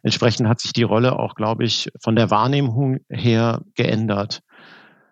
entsprechend 0.02 0.48
hat 0.48 0.60
sich 0.60 0.72
die 0.72 0.82
Rolle 0.82 1.16
auch, 1.16 1.36
glaube 1.36 1.64
ich, 1.64 1.90
von 2.02 2.16
der 2.16 2.30
Wahrnehmung 2.30 2.98
her 3.08 3.62
geändert. 3.76 4.40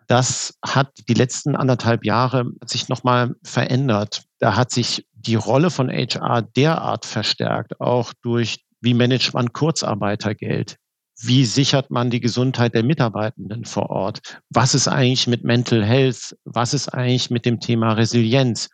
Das 0.07 0.57
hat 0.65 0.91
die 1.07 1.13
letzten 1.13 1.55
anderthalb 1.55 2.05
Jahre 2.05 2.51
sich 2.65 2.89
nochmal 2.89 3.35
verändert. 3.43 4.23
Da 4.39 4.57
hat 4.57 4.71
sich 4.71 5.06
die 5.19 5.35
Rolle 5.35 5.69
von 5.69 5.89
HR 5.89 6.41
derart 6.41 7.05
verstärkt, 7.05 7.79
auch 7.79 8.13
durch 8.21 8.63
wie 8.81 8.93
managt 8.93 9.33
man 9.33 9.53
Kurzarbeitergeld? 9.53 10.77
wie 11.19 11.45
sichert 11.45 11.89
man 11.89 12.09
die 12.09 12.19
Gesundheit 12.19 12.75
der 12.75 12.83
Mitarbeitenden 12.83 13.65
vor 13.65 13.89
Ort? 13.89 14.39
Was 14.49 14.75
ist 14.75 14.87
eigentlich 14.87 15.27
mit 15.27 15.43
Mental 15.43 15.83
Health? 15.83 16.35
Was 16.45 16.73
ist 16.73 16.89
eigentlich 16.89 17.31
mit 17.31 17.45
dem 17.45 17.59
Thema 17.59 17.93
Resilienz? 17.93 18.69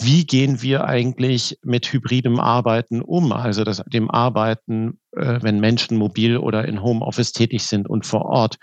Wie 0.00 0.26
gehen 0.26 0.60
wir 0.62 0.84
eigentlich 0.84 1.58
mit 1.62 1.92
hybridem 1.92 2.40
Arbeiten 2.40 3.00
um? 3.00 3.32
Also 3.32 3.64
das, 3.64 3.82
dem 3.86 4.10
Arbeiten, 4.10 4.98
äh, 5.12 5.38
wenn 5.40 5.60
Menschen 5.60 5.96
mobil 5.98 6.36
oder 6.36 6.66
in 6.66 6.82
Homeoffice 6.82 7.32
tätig 7.32 7.64
sind 7.64 7.88
und 7.88 8.06
vor 8.06 8.24
Ort. 8.26 8.56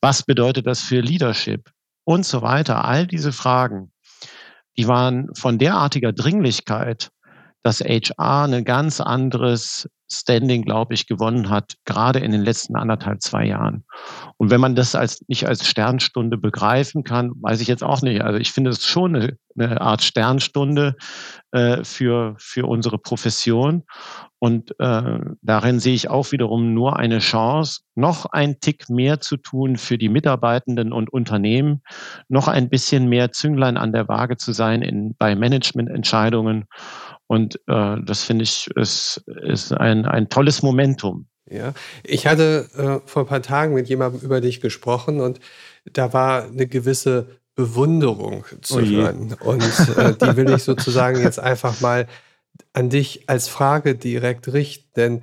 Was 0.00 0.22
bedeutet 0.22 0.66
das 0.66 0.80
für 0.80 1.00
Leadership? 1.00 1.70
Und 2.06 2.26
so 2.26 2.42
weiter. 2.42 2.84
All 2.84 3.06
diese 3.06 3.32
Fragen, 3.32 3.90
die 4.76 4.88
waren 4.88 5.28
von 5.34 5.58
derartiger 5.58 6.12
Dringlichkeit, 6.12 7.10
dass 7.62 7.80
HR 7.80 8.44
ein 8.44 8.64
ganz 8.64 9.00
anderes 9.00 9.88
Standing, 10.10 10.62
glaube 10.62 10.94
ich, 10.94 11.06
gewonnen 11.06 11.50
hat, 11.50 11.74
gerade 11.84 12.18
in 12.18 12.32
den 12.32 12.42
letzten 12.42 12.76
anderthalb, 12.76 13.22
zwei 13.22 13.46
Jahren. 13.46 13.84
Und 14.36 14.50
wenn 14.50 14.60
man 14.60 14.74
das 14.74 14.94
als 14.94 15.22
nicht 15.28 15.46
als 15.46 15.66
Sternstunde 15.66 16.36
begreifen 16.36 17.04
kann, 17.04 17.32
weiß 17.40 17.60
ich 17.60 17.68
jetzt 17.68 17.82
auch 17.82 18.02
nicht. 18.02 18.22
Also 18.22 18.38
ich 18.38 18.52
finde 18.52 18.70
es 18.70 18.84
schon 18.84 19.16
eine, 19.16 19.38
eine 19.58 19.80
Art 19.80 20.02
Sternstunde 20.02 20.96
äh, 21.52 21.84
für, 21.84 22.34
für 22.38 22.66
unsere 22.66 22.98
Profession. 22.98 23.84
Und 24.38 24.78
äh, 24.78 25.18
darin 25.40 25.80
sehe 25.80 25.94
ich 25.94 26.10
auch 26.10 26.32
wiederum 26.32 26.74
nur 26.74 26.98
eine 26.98 27.20
Chance, 27.20 27.80
noch 27.94 28.26
ein 28.26 28.60
Tick 28.60 28.90
mehr 28.90 29.20
zu 29.20 29.38
tun 29.38 29.76
für 29.76 29.96
die 29.96 30.10
Mitarbeitenden 30.10 30.92
und 30.92 31.10
Unternehmen, 31.10 31.82
noch 32.28 32.48
ein 32.48 32.68
bisschen 32.68 33.08
mehr 33.08 33.32
Zünglein 33.32 33.78
an 33.78 33.92
der 33.92 34.06
Waage 34.08 34.36
zu 34.36 34.52
sein 34.52 34.82
in, 34.82 35.14
bei 35.16 35.34
Managemententscheidungen 35.34 36.66
und 37.26 37.56
äh, 37.66 37.96
das 38.04 38.22
finde 38.22 38.44
ich 38.44 38.68
ist, 38.76 39.24
ist 39.26 39.72
ein, 39.72 40.04
ein 40.06 40.28
tolles 40.28 40.62
Momentum. 40.62 41.26
Ja, 41.50 41.74
ich 42.02 42.26
hatte 42.26 42.68
äh, 42.76 43.08
vor 43.08 43.24
ein 43.24 43.28
paar 43.28 43.42
Tagen 43.42 43.74
mit 43.74 43.88
jemandem 43.88 44.20
über 44.20 44.40
dich 44.40 44.60
gesprochen 44.60 45.20
und 45.20 45.40
da 45.84 46.12
war 46.12 46.44
eine 46.44 46.66
gewisse 46.66 47.28
Bewunderung 47.54 48.44
zu 48.62 48.78
oh 48.78 48.80
hören. 48.80 49.36
Und 49.40 49.62
äh, 49.96 50.14
die 50.14 50.36
will 50.36 50.50
ich 50.50 50.64
sozusagen 50.64 51.20
jetzt 51.20 51.38
einfach 51.38 51.80
mal 51.80 52.08
an 52.72 52.88
dich 52.88 53.28
als 53.28 53.48
Frage 53.48 53.94
direkt 53.94 54.52
richten. 54.52 54.90
Denn 54.96 55.22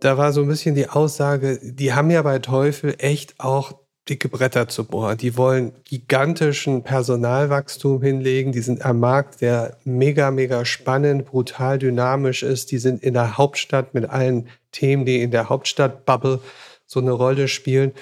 da 0.00 0.18
war 0.18 0.32
so 0.32 0.42
ein 0.42 0.48
bisschen 0.48 0.74
die 0.74 0.88
Aussage, 0.88 1.60
die 1.62 1.92
haben 1.92 2.10
ja 2.10 2.22
bei 2.22 2.38
Teufel 2.38 2.96
echt 2.98 3.38
auch 3.38 3.83
dicke 4.08 4.28
Bretter 4.28 4.68
zu 4.68 4.84
bohren. 4.84 5.16
Die 5.16 5.36
wollen 5.36 5.72
gigantischen 5.84 6.82
Personalwachstum 6.82 8.02
hinlegen. 8.02 8.52
Die 8.52 8.60
sind 8.60 8.84
am 8.84 9.00
Markt, 9.00 9.40
der 9.40 9.78
mega, 9.84 10.30
mega 10.30 10.64
spannend, 10.64 11.24
brutal 11.24 11.78
dynamisch 11.78 12.42
ist. 12.42 12.70
Die 12.70 12.78
sind 12.78 13.02
in 13.02 13.14
der 13.14 13.38
Hauptstadt 13.38 13.94
mit 13.94 14.08
allen 14.10 14.48
Themen, 14.72 15.06
die 15.06 15.22
in 15.22 15.30
der 15.30 15.48
Hauptstadt-Bubble 15.48 16.40
so 16.86 17.00
eine 17.00 17.12
Rolle 17.12 17.48
spielen. 17.48 17.92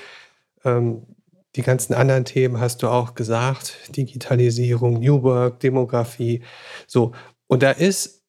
Ähm, 0.64 1.02
die 1.54 1.62
ganzen 1.62 1.94
anderen 1.94 2.24
Themen 2.24 2.58
hast 2.58 2.82
du 2.82 2.88
auch 2.88 3.14
gesagt. 3.14 3.76
Digitalisierung, 3.96 5.00
New 5.00 5.22
Work, 5.22 5.60
Demografie. 5.60 6.42
So. 6.86 7.12
Und 7.46 7.62
da 7.62 7.70
ist 7.70 8.22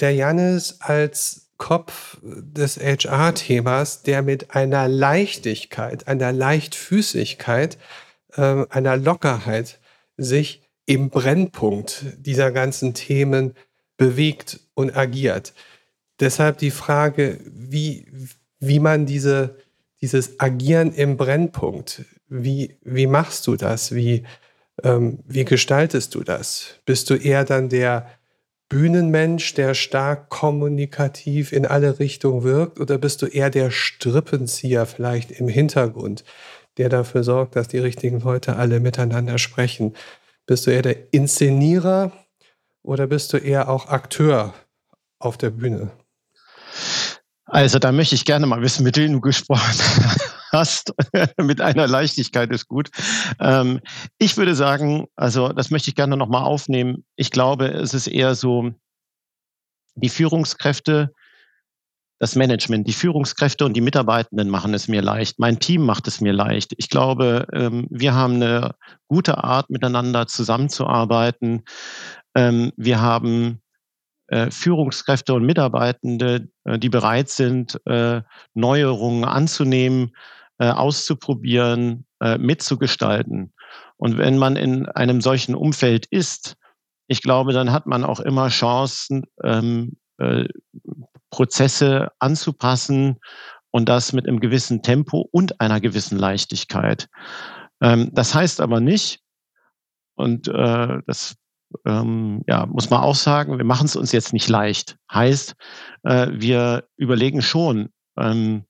der 0.00 0.14
Janis 0.14 0.78
als 0.80 1.49
Kopf 1.60 2.18
des 2.22 2.78
HR-Themas, 2.78 4.02
der 4.02 4.22
mit 4.22 4.56
einer 4.56 4.88
Leichtigkeit, 4.88 6.08
einer 6.08 6.32
Leichtfüßigkeit, 6.32 7.78
äh, 8.32 8.64
einer 8.70 8.96
Lockerheit 8.96 9.78
sich 10.16 10.62
im 10.86 11.10
Brennpunkt 11.10 12.04
dieser 12.16 12.50
ganzen 12.50 12.94
Themen 12.94 13.54
bewegt 13.96 14.58
und 14.74 14.96
agiert. 14.96 15.52
Deshalb 16.18 16.58
die 16.58 16.72
Frage, 16.72 17.38
wie, 17.44 18.06
wie 18.58 18.80
man 18.80 19.06
diese, 19.06 19.58
dieses 20.00 20.40
Agieren 20.40 20.92
im 20.92 21.16
Brennpunkt, 21.16 22.04
wie, 22.28 22.78
wie 22.82 23.06
machst 23.06 23.46
du 23.46 23.56
das? 23.56 23.94
Wie, 23.94 24.24
ähm, 24.82 25.20
wie 25.26 25.44
gestaltest 25.44 26.14
du 26.14 26.24
das? 26.24 26.80
Bist 26.86 27.10
du 27.10 27.14
eher 27.14 27.44
dann 27.44 27.68
der 27.68 28.08
Bühnenmensch, 28.70 29.52
der 29.54 29.74
stark 29.74 30.30
kommunikativ 30.30 31.52
in 31.52 31.66
alle 31.66 31.98
Richtungen 31.98 32.44
wirkt? 32.44 32.80
Oder 32.80 32.96
bist 32.96 33.20
du 33.20 33.26
eher 33.26 33.50
der 33.50 33.70
Strippenzieher 33.70 34.86
vielleicht 34.86 35.32
im 35.32 35.48
Hintergrund, 35.48 36.24
der 36.78 36.88
dafür 36.88 37.24
sorgt, 37.24 37.56
dass 37.56 37.68
die 37.68 37.78
richtigen 37.78 38.20
Leute 38.20 38.56
alle 38.56 38.80
miteinander 38.80 39.38
sprechen? 39.38 39.94
Bist 40.46 40.66
du 40.66 40.70
eher 40.70 40.82
der 40.82 41.12
Inszenierer 41.12 42.12
oder 42.82 43.08
bist 43.08 43.32
du 43.32 43.38
eher 43.38 43.68
auch 43.68 43.88
Akteur 43.88 44.54
auf 45.18 45.36
der 45.36 45.50
Bühne? 45.50 45.90
Also 47.44 47.80
da 47.80 47.90
möchte 47.90 48.14
ich 48.14 48.24
gerne 48.24 48.46
mal 48.46 48.62
wissen, 48.62 48.84
mit 48.84 48.96
wem 48.96 49.12
du 49.12 49.20
gesprochen 49.20 49.74
hast. 50.52 50.92
mit 51.38 51.60
einer 51.60 51.86
Leichtigkeit 51.86 52.50
ist 52.50 52.68
gut. 52.68 52.90
Ähm, 53.40 53.80
ich 54.18 54.36
würde 54.36 54.54
sagen, 54.54 55.06
also 55.16 55.48
das 55.50 55.70
möchte 55.70 55.90
ich 55.90 55.94
gerne 55.94 56.16
nochmal 56.16 56.44
aufnehmen. 56.44 57.04
Ich 57.16 57.30
glaube, 57.30 57.68
es 57.68 57.94
ist 57.94 58.06
eher 58.06 58.34
so, 58.34 58.72
die 59.94 60.08
Führungskräfte, 60.08 61.12
das 62.18 62.36
Management, 62.36 62.86
die 62.86 62.92
Führungskräfte 62.92 63.64
und 63.64 63.74
die 63.74 63.80
Mitarbeitenden 63.80 64.50
machen 64.50 64.74
es 64.74 64.88
mir 64.88 65.00
leicht. 65.00 65.38
Mein 65.38 65.58
Team 65.58 65.86
macht 65.86 66.06
es 66.06 66.20
mir 66.20 66.34
leicht. 66.34 66.74
Ich 66.76 66.90
glaube, 66.90 67.46
ähm, 67.52 67.86
wir 67.90 68.14
haben 68.14 68.34
eine 68.34 68.74
gute 69.08 69.42
Art, 69.42 69.70
miteinander 69.70 70.26
zusammenzuarbeiten. 70.26 71.62
Ähm, 72.34 72.72
wir 72.76 73.00
haben 73.00 73.62
äh, 74.26 74.50
Führungskräfte 74.50 75.32
und 75.34 75.44
Mitarbeitende, 75.44 76.48
äh, 76.64 76.78
die 76.78 76.90
bereit 76.90 77.30
sind, 77.30 77.80
äh, 77.86 78.20
Neuerungen 78.54 79.24
anzunehmen, 79.24 80.12
auszuprobieren, 80.66 82.06
mitzugestalten. 82.38 83.54
Und 83.96 84.18
wenn 84.18 84.36
man 84.36 84.56
in 84.56 84.86
einem 84.86 85.20
solchen 85.20 85.54
Umfeld 85.54 86.06
ist, 86.06 86.56
ich 87.06 87.22
glaube, 87.22 87.52
dann 87.52 87.72
hat 87.72 87.86
man 87.86 88.04
auch 88.04 88.20
immer 88.20 88.48
Chancen, 88.48 89.24
ähm, 89.42 89.96
Prozesse 91.30 92.08
anzupassen 92.18 93.16
und 93.70 93.88
das 93.88 94.12
mit 94.12 94.28
einem 94.28 94.40
gewissen 94.40 94.82
Tempo 94.82 95.26
und 95.32 95.60
einer 95.60 95.80
gewissen 95.80 96.18
Leichtigkeit. 96.18 97.08
Ähm, 97.80 98.10
das 98.12 98.34
heißt 98.34 98.60
aber 98.60 98.80
nicht, 98.80 99.20
und 100.14 100.48
das 100.48 101.36
ähm, 101.86 102.42
ja, 102.46 102.66
muss 102.66 102.90
man 102.90 103.00
auch 103.00 103.14
sagen, 103.14 103.58
wir 103.58 103.64
machen 103.64 103.86
es 103.86 103.96
uns 103.96 104.12
jetzt 104.12 104.32
nicht 104.32 104.48
leicht. 104.48 104.96
Heißt, 105.12 105.54
äh, 106.02 106.28
wir 106.32 106.88
überlegen 106.96 107.42
schon, 107.42 107.90
ähm, 108.18 108.64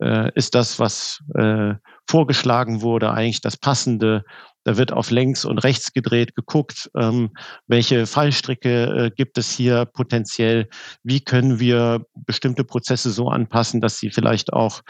äh, 0.00 0.30
ist 0.34 0.54
das, 0.54 0.78
was 0.78 1.22
äh, 1.34 1.74
vorgeschlagen 2.08 2.82
wurde, 2.82 3.10
eigentlich 3.12 3.40
das 3.40 3.56
Passende? 3.56 4.24
Da 4.64 4.76
wird 4.76 4.92
auf 4.92 5.10
links 5.10 5.44
und 5.44 5.58
rechts 5.58 5.92
gedreht, 5.92 6.34
geguckt, 6.34 6.90
ähm, 6.96 7.30
welche 7.68 8.06
Fallstricke 8.06 8.84
äh, 8.84 9.10
gibt 9.10 9.38
es 9.38 9.52
hier 9.52 9.84
potenziell, 9.84 10.68
wie 11.04 11.20
können 11.20 11.60
wir 11.60 12.04
bestimmte 12.14 12.64
Prozesse 12.64 13.10
so 13.10 13.28
anpassen, 13.28 13.80
dass 13.80 13.98
sie 13.98 14.10
vielleicht 14.10 14.52
auch 14.52 14.82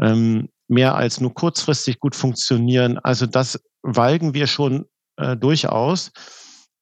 ähm, 0.00 0.48
mehr 0.68 0.94
als 0.94 1.20
nur 1.20 1.34
kurzfristig 1.34 1.98
gut 1.98 2.16
funktionieren. 2.16 2.98
Also 2.98 3.26
das 3.26 3.62
walgen 3.82 4.32
wir 4.32 4.46
schon 4.46 4.86
äh, 5.16 5.36
durchaus. 5.36 6.12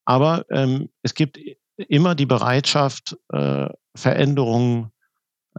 Aber 0.05 0.45
ähm, 0.51 0.91
es 1.03 1.15
gibt 1.15 1.39
immer 1.77 2.15
die 2.15 2.27
Bereitschaft, 2.27 3.17
äh, 3.33 3.69
Veränderungen 3.97 4.93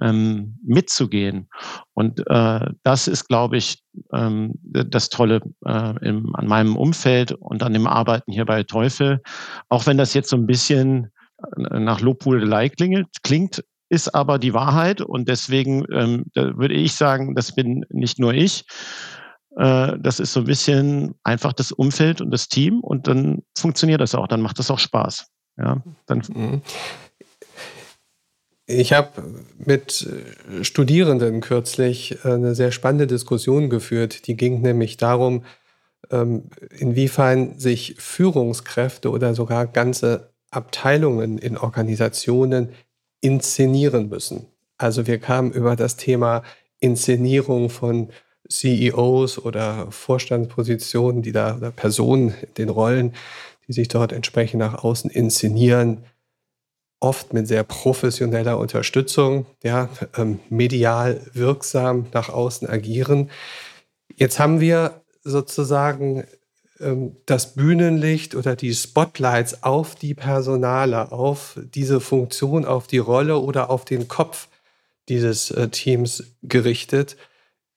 ähm, 0.02 0.58
mitzugehen. 0.64 1.50
Und 1.94 2.20
äh, 2.28 2.72
das 2.84 3.08
ist, 3.08 3.28
glaube 3.28 3.58
ich, 3.58 3.84
ähm, 4.14 4.54
das 4.64 5.10
Tolle 5.10 5.42
äh, 5.66 6.08
im, 6.08 6.36
an 6.36 6.48
meinem 6.48 6.76
Umfeld 6.76 7.32
und 7.34 7.64
an 7.64 7.74
dem 7.74 7.88
Arbeiten 7.88 8.32
hier 8.32 8.46
bei 8.46 8.64
Teufel. 8.64 9.22
Auch 9.70 9.86
wenn 9.86 9.98
das 9.98 10.14
jetzt 10.14 10.30
so 10.30 10.38
ein 10.38 10.48
bisschen 10.48 11.12
äh, 11.58 11.80
nach 11.80 12.02
Lobhudelei 12.02 12.70
klingt, 12.70 13.64
ist 13.90 14.14
aber 14.14 14.40
die 14.40 14.54
Wahrheit. 14.54 15.02
Und 15.02 15.28
deswegen 15.28 15.86
ähm, 15.92 16.26
würde 16.36 16.76
ich 16.76 16.94
sagen, 16.94 17.36
das 17.36 17.54
bin 17.54 17.86
nicht 17.90 18.20
nur 18.20 18.34
ich, 18.34 18.66
äh, 19.58 19.98
das 20.00 20.20
ist 20.20 20.34
so 20.34 20.42
ein 20.42 20.46
bisschen 20.46 21.16
einfach 21.24 21.54
das 21.54 21.72
Umfeld 21.72 22.22
und 22.22 22.32
das 22.32 22.48
Team 22.48 22.80
und 22.82 23.08
dann 23.08 23.44
funktioniert 23.58 24.02
das 24.02 24.16
auch, 24.16 24.28
dann 24.28 24.42
macht 24.42 24.60
das 24.60 24.72
auch 24.72 24.80
Spaß. 24.80 25.28
Ja, 25.58 25.84
dann 26.06 26.22
mhm. 26.34 26.62
Ich 28.70 28.94
habe 28.94 29.24
mit 29.58 30.08
äh, 30.08 30.64
Studierenden 30.64 31.42
kürzlich 31.42 32.24
äh, 32.24 32.34
eine 32.34 32.54
sehr 32.54 32.72
spannende 32.72 33.08
Diskussion 33.08 33.70
geführt. 33.70 34.28
Die 34.28 34.38
ging 34.38 34.62
nämlich 34.62 34.98
darum, 34.98 35.44
ähm, 36.12 36.44
inwiefern 36.78 37.58
sich 37.58 37.96
Führungskräfte 37.98 39.10
oder 39.10 39.34
sogar 39.34 39.66
ganze 39.66 40.30
Abteilungen 40.52 41.40
in 41.40 41.58
Organisationen 41.58 42.70
inszenieren 43.22 44.08
müssen. 44.10 44.46
Also 44.78 45.08
wir 45.08 45.18
kamen 45.18 45.52
über 45.52 45.76
das 45.76 45.98
Thema 45.98 46.44
Inszenierung 46.80 47.70
von 47.70 48.10
CEOs 48.48 49.40
oder 49.40 49.92
Vorstandspositionen, 49.92 51.22
die 51.22 51.32
da 51.32 51.58
oder 51.58 51.72
Personen 51.72 52.34
in 52.42 52.54
den 52.58 52.70
Rollen, 52.70 53.14
die 53.68 53.74
sich 53.74 53.88
dort 53.88 54.12
entsprechend 54.12 54.60
nach 54.60 54.84
außen 54.84 55.10
inszenieren, 55.10 56.06
oft 57.00 57.34
mit 57.34 57.48
sehr 57.48 57.64
professioneller 57.64 58.58
Unterstützung, 58.58 59.46
ja, 59.64 59.90
ähm, 60.18 60.40
medial 60.50 61.22
wirksam 61.34 62.08
nach 62.14 62.30
außen 62.30 62.68
agieren. 62.68 63.30
Jetzt 64.16 64.40
haben 64.40 64.60
wir 64.60 65.02
sozusagen 65.24 66.26
ähm, 66.80 67.16
das 67.26 67.56
Bühnenlicht 67.56 68.36
oder 68.36 68.56
die 68.56 68.74
Spotlights 68.74 69.64
auf 69.64 69.96
die 69.96 70.14
Personale, 70.14 71.12
auf 71.12 71.60
diese 71.74 72.00
Funktion, 72.02 72.66
auf 72.66 72.88
die 72.88 72.98
Rolle 72.98 73.40
oder 73.40 73.70
auf 73.70 73.86
den 73.86 74.08
Kopf 74.08 74.48
dieses 75.08 75.52
äh, 75.52 75.70
Teams 75.70 76.24
gerichtet 76.44 77.18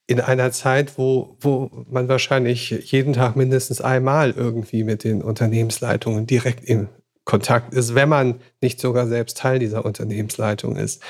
in 0.07 0.21
einer 0.21 0.53
Zeit, 0.53 0.99
wo, 0.99 1.37
wo 1.41 1.71
man 1.89 2.09
wahrscheinlich 2.09 2.71
jeden 2.93 3.13
Tag 3.13 3.37
mindestens 3.37 3.81
einmal 3.81 4.33
irgendwie 4.33 4.85
mit 4.85 5.05
den 5.05 5.23
Unternehmensleitungen 5.23 6.27
direkt 6.27 6.65
in 6.65 6.89
Kontakt 7.25 7.73
ist, 7.73 7.95
wenn 7.95 8.09
man 8.09 8.41
nicht 8.61 8.81
sogar 8.81 9.07
selbst 9.07 9.39
Teil 9.39 9.59
dieser 9.59 9.85
Unternehmensleitung 9.85 10.77
ist. 10.77 11.03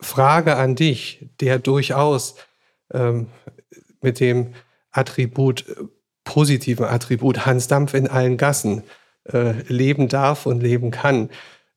Frage 0.00 0.56
an 0.56 0.74
dich, 0.74 1.30
der 1.40 1.58
durchaus 1.58 2.36
ähm, 2.92 3.28
mit 4.00 4.18
dem 4.20 4.54
Attribut, 4.90 5.64
positiven 6.24 6.86
Attribut 6.86 7.46
Hans 7.46 7.68
Dampf 7.68 7.94
in 7.94 8.08
allen 8.08 8.36
Gassen 8.36 8.82
äh, 9.32 9.52
leben 9.68 10.08
darf 10.08 10.46
und 10.46 10.62
leben 10.62 10.90
kann. 10.90 11.30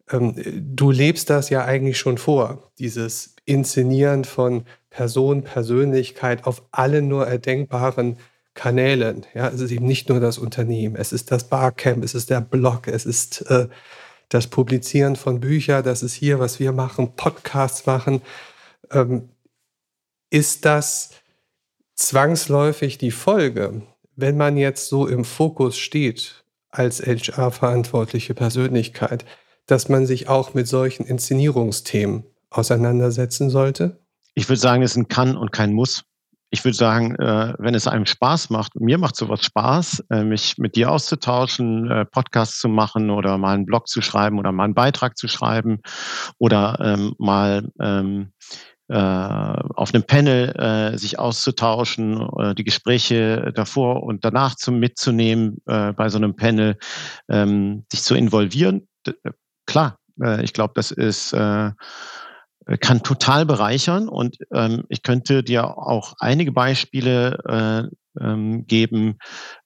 Ähm, 0.10 0.36
du 0.76 0.92
lebst 0.92 1.30
das 1.30 1.50
ja 1.50 1.66
eigentlich 1.66 1.98
schon 1.98 2.18
vor, 2.18 2.72
dieses 2.80 3.36
Inszenieren 3.46 4.24
von 4.24 4.66
Person, 4.90 5.44
Persönlichkeit 5.44 6.46
auf 6.46 6.64
allen 6.72 7.08
nur 7.08 7.28
erdenkbaren 7.28 8.18
Kanälen. 8.54 9.26
Ja, 9.34 9.48
es 9.50 9.62
ist 9.62 9.72
eben 9.72 9.86
nicht 9.86 10.10
nur 10.10 10.20
das 10.20 10.38
Unternehmen, 10.38 10.96
es 10.96 11.12
ist 11.12 11.32
das 11.32 11.50
Barcamp, 11.50 12.04
es 12.04 12.14
ist 12.14 12.30
der 12.30 12.42
Blog, 12.42 12.88
es 12.88 13.06
ist 13.06 13.42
äh, 13.50 13.68
das 14.30 14.48
Publizieren 14.48 15.16
von 15.16 15.40
Büchern, 15.40 15.84
das 15.84 16.04
ist 16.04 16.14
hier, 16.14 16.40
was 16.40 16.60
wir 16.60 16.72
machen, 16.72 17.16
Podcasts 17.16 17.86
machen. 17.86 18.22
Ähm, 18.92 19.30
ist 20.30 20.66
das 20.66 21.12
zwangsläufig 21.96 22.98
die 22.98 23.12
Folge, 23.12 23.84
wenn 24.16 24.38
man 24.38 24.58
jetzt 24.58 24.88
so 24.88 25.08
im 25.08 25.26
Fokus 25.26 25.78
steht 25.78 26.44
als 26.70 27.02
HR-verantwortliche 27.02 28.34
Persönlichkeit, 28.34 29.26
dass 29.68 29.90
man 29.90 30.06
sich 30.06 30.28
auch 30.28 30.54
mit 30.54 30.68
solchen 30.68 31.06
Inszenierungsthemen 31.06 32.24
auseinandersetzen 32.50 33.50
sollte? 33.50 34.00
Ich 34.34 34.50
würde 34.50 34.60
sagen, 34.60 34.82
es 34.82 34.92
ist 34.92 34.98
ein 34.98 35.08
Kann 35.08 35.38
und 35.38 35.52
kein 35.52 35.74
Muss. 35.74 36.04
Ich 36.54 36.64
würde 36.64 36.78
sagen, 36.78 37.16
äh, 37.16 37.56
wenn 37.58 37.74
es 37.74 37.88
einem 37.88 38.06
Spaß 38.06 38.52
macht, 38.52 38.80
mir 38.80 39.00
macht 39.00 39.16
sowas 39.16 39.44
Spaß, 39.44 40.04
äh, 40.12 40.24
mich 40.24 40.60
mit 40.60 40.76
dir 40.76 40.92
auszutauschen, 40.92 41.90
äh, 41.90 42.06
Podcasts 42.06 42.60
zu 42.60 42.70
machen 42.70 43.10
oder 43.10 43.40
mal 43.40 43.56
einen 43.56 43.66
Blog 43.66 43.88
zu 43.88 44.04
schreiben 44.04 44.38
oder 44.38 44.52
mal 44.52 44.66
einen 44.66 44.76
Beitrag 44.76 45.18
zu 45.18 45.28
schreiben 45.28 45.80
oder 46.38 46.78
ähm, 46.80 47.16
mal 47.18 47.72
ähm, 47.82 48.34
äh, 48.88 48.96
auf 48.96 49.96
einem 49.96 50.04
Panel 50.04 50.50
äh, 50.56 50.96
sich 50.96 51.18
auszutauschen, 51.18 52.22
äh, 52.38 52.54
die 52.54 52.64
Gespräche 52.64 53.52
davor 53.56 54.04
und 54.04 54.24
danach 54.24 54.54
zum 54.54 54.78
mitzunehmen 54.78 55.58
äh, 55.66 55.92
bei 55.94 56.08
so 56.10 56.20
einem 56.20 56.36
Panel, 56.36 56.78
ähm, 57.30 57.84
sich 57.92 58.04
zu 58.04 58.14
involvieren. 58.14 58.88
D 59.08 59.16
klar, 59.66 59.98
äh, 60.22 60.44
ich 60.44 60.54
glaube, 60.54 60.74
das 60.76 60.92
ist 60.92 61.34
äh, 61.34 61.66
äh, 61.68 61.72
kann 62.80 63.04
total 63.04 63.46
bereichern. 63.46 64.08
Und 64.08 64.38
ähm, 64.54 64.84
ich 64.90 65.04
könnte 65.04 65.44
dir 65.44 65.78
auch 65.78 66.14
einige 66.20 66.52
Beispiele 66.52 67.90
äh, 67.90 67.96
ähm, 68.20 68.66
geben, 68.68 69.18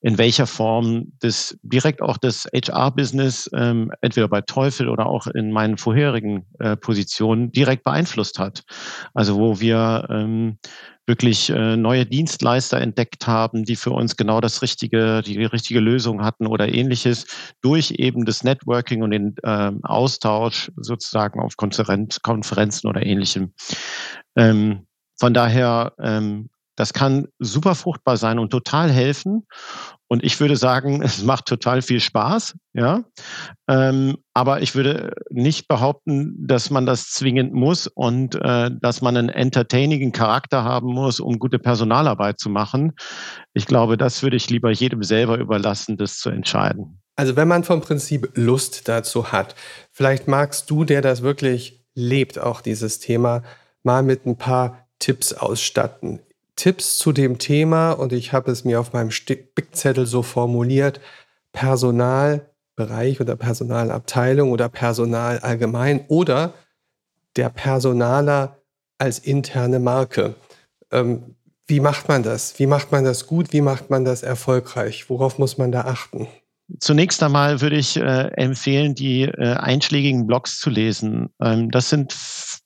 in 0.02 0.18
welcher 0.18 0.48
Form 0.48 1.14
das 1.20 1.58
direkt 1.62 2.02
auch 2.02 2.18
das 2.18 2.48
HR-Business 2.54 3.50
ähm, 3.54 3.92
entweder 4.02 4.28
bei 4.28 4.42
Teufel 4.42 4.90
oder 4.90 5.08
auch 5.08 5.28
in 5.28 5.52
meinen 5.52 5.78
vorherigen 5.78 6.46
äh, 6.60 6.76
Positionen 6.76 7.52
direkt 7.52 7.84
beeinflusst 7.84 8.40
hat. 8.40 8.64
Also 9.14 9.38
wo 9.38 9.60
wir 9.60 10.08
ähm, 10.10 10.58
wirklich 11.08 11.50
äh, 11.50 11.78
neue 11.78 12.06
Dienstleister 12.06 12.80
entdeckt 12.82 13.28
haben, 13.28 13.64
die 13.64 13.78
für 13.78 13.92
uns 13.92 14.18
genau 14.18 14.42
das 14.42 14.62
richtige, 14.62 15.22
die 15.22 15.46
richtige 15.46 15.80
Lösung 15.80 16.24
hatten 16.24 16.46
oder 16.46 16.68
ähnliches, 16.68 17.26
durch 17.62 17.92
eben 17.92 18.26
das 18.26 18.44
Networking 18.44 19.02
und 19.02 19.12
den 19.12 19.36
äh, 19.44 19.72
Austausch 19.84 20.70
sozusagen 20.76 21.40
auf 21.40 21.56
Konferenz, 21.56 22.22
Konferenzen 22.22 22.88
oder 22.88 23.06
ähnlichem. 23.06 23.54
Ähm, 24.36 24.86
von 25.18 25.34
daher 25.34 25.94
ähm, 26.00 26.50
Das 26.78 26.94
kann 26.94 27.28
super 27.40 27.76
fruchtbar 27.76 28.16
sein 28.16 28.40
und 28.40 28.52
total 28.52 28.90
helfen. 28.90 29.46
Und 30.08 30.24
ich 30.24 30.40
würde 30.40 30.56
sagen, 30.56 31.02
es 31.04 31.22
macht 31.24 31.48
total 31.48 31.82
viel 31.82 32.00
Spaß, 32.00 32.56
ja. 32.74 33.04
Ähm, 33.68 34.18
aber 34.34 34.62
ich 34.62 34.76
würde 34.76 35.14
nicht 35.30 35.68
behaupten, 35.68 36.36
dass 36.48 36.70
man 36.70 36.86
das 36.86 37.10
zwingend 37.10 37.54
muss 37.54 37.88
und 37.88 38.36
äh, 38.36 38.72
dass 38.80 39.02
man 39.02 39.18
einen 39.18 39.30
entertainingen 39.30 40.14
Charakter 40.14 40.64
haben 40.64 40.94
muss, 40.94 41.20
um 41.20 41.40
gute 41.40 41.60
Personalarbeit 41.60 42.40
zu 42.40 42.50
machen. 42.50 42.94
Ich 43.54 43.66
glaube, 43.66 43.98
das 43.98 44.24
würde 44.24 44.38
ich 44.38 44.50
lieber 44.50 44.72
jedem 44.72 45.04
selber 45.04 45.38
überlassen, 45.38 45.98
das 45.98 46.20
zu 46.20 46.30
entscheiden. 46.30 47.02
Also 47.18 47.36
wenn 47.36 47.48
man 47.48 47.64
vom 47.64 47.82
Prinzip 47.82 48.30
Lust 48.36 48.88
dazu 48.88 49.32
hat, 49.32 49.56
vielleicht 49.92 50.28
magst 50.28 50.70
du, 50.70 50.84
der 50.84 51.02
das 51.02 51.24
wirklich 51.24 51.84
lebt, 51.96 52.38
auch 52.38 52.62
dieses 52.62 53.00
Thema, 53.00 53.42
mal 53.82 54.04
mit 54.04 54.28
ein 54.28 54.38
paar 54.38 54.88
Tipps 55.00 55.34
ausstatten. 55.34 56.20
Tipps 56.58 56.98
zu 56.98 57.14
dem 57.14 57.38
Thema 57.38 57.92
und 57.92 58.12
ich 58.12 58.34
habe 58.34 58.52
es 58.52 58.66
mir 58.66 58.82
auf 58.82 58.92
meinem 58.92 59.12
Spickzettel 59.12 60.06
so 60.06 60.24
formuliert, 60.24 61.00
Personalbereich 61.54 63.22
oder 63.22 63.38
Personalabteilung 63.38 64.52
oder 64.52 64.68
Personal 64.68 65.40
allgemein 65.40 66.06
oder 66.10 66.54
der 67.38 67.50
Personaler 67.50 68.58
als 68.98 69.20
interne 69.20 69.80
Marke. 69.80 70.36
Ähm, 70.92 71.36
wie 71.68 71.80
macht 71.80 72.08
man 72.08 72.24
das? 72.24 72.58
Wie 72.60 72.66
macht 72.66 72.92
man 72.92 73.04
das 73.04 73.28
gut? 73.28 73.54
Wie 73.54 73.62
macht 73.62 73.90
man 73.90 74.04
das 74.04 74.24
erfolgreich? 74.24 75.10
Worauf 75.10 75.38
muss 75.38 75.58
man 75.58 75.72
da 75.72 75.82
achten? 75.82 76.28
Zunächst 76.80 77.22
einmal 77.24 77.62
würde 77.62 77.78
ich 77.78 77.98
äh, 77.98 78.30
empfehlen, 78.36 78.96
die 78.96 79.24
äh, 79.24 79.54
einschlägigen 79.54 80.28
Blogs 80.28 80.60
zu 80.60 80.70
lesen. 80.70 81.30
Ähm, 81.42 81.72
das 81.72 81.90
sind 81.90 82.14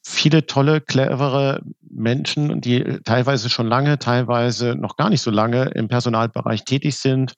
viele 0.04 0.46
tolle, 0.46 0.82
clevere 0.82 1.62
Menschen, 1.90 2.62
die 2.62 3.00
teilweise 3.04 3.50
schon 3.50 3.68
lange, 3.68 4.00
teilweise 4.00 4.76
noch 4.76 4.96
gar 4.96 5.10
nicht 5.10 5.22
so 5.22 5.32
lange 5.32 5.66
im 5.76 5.88
Personalbereich 5.88 6.64
tätig 6.66 6.98
sind. 6.98 7.36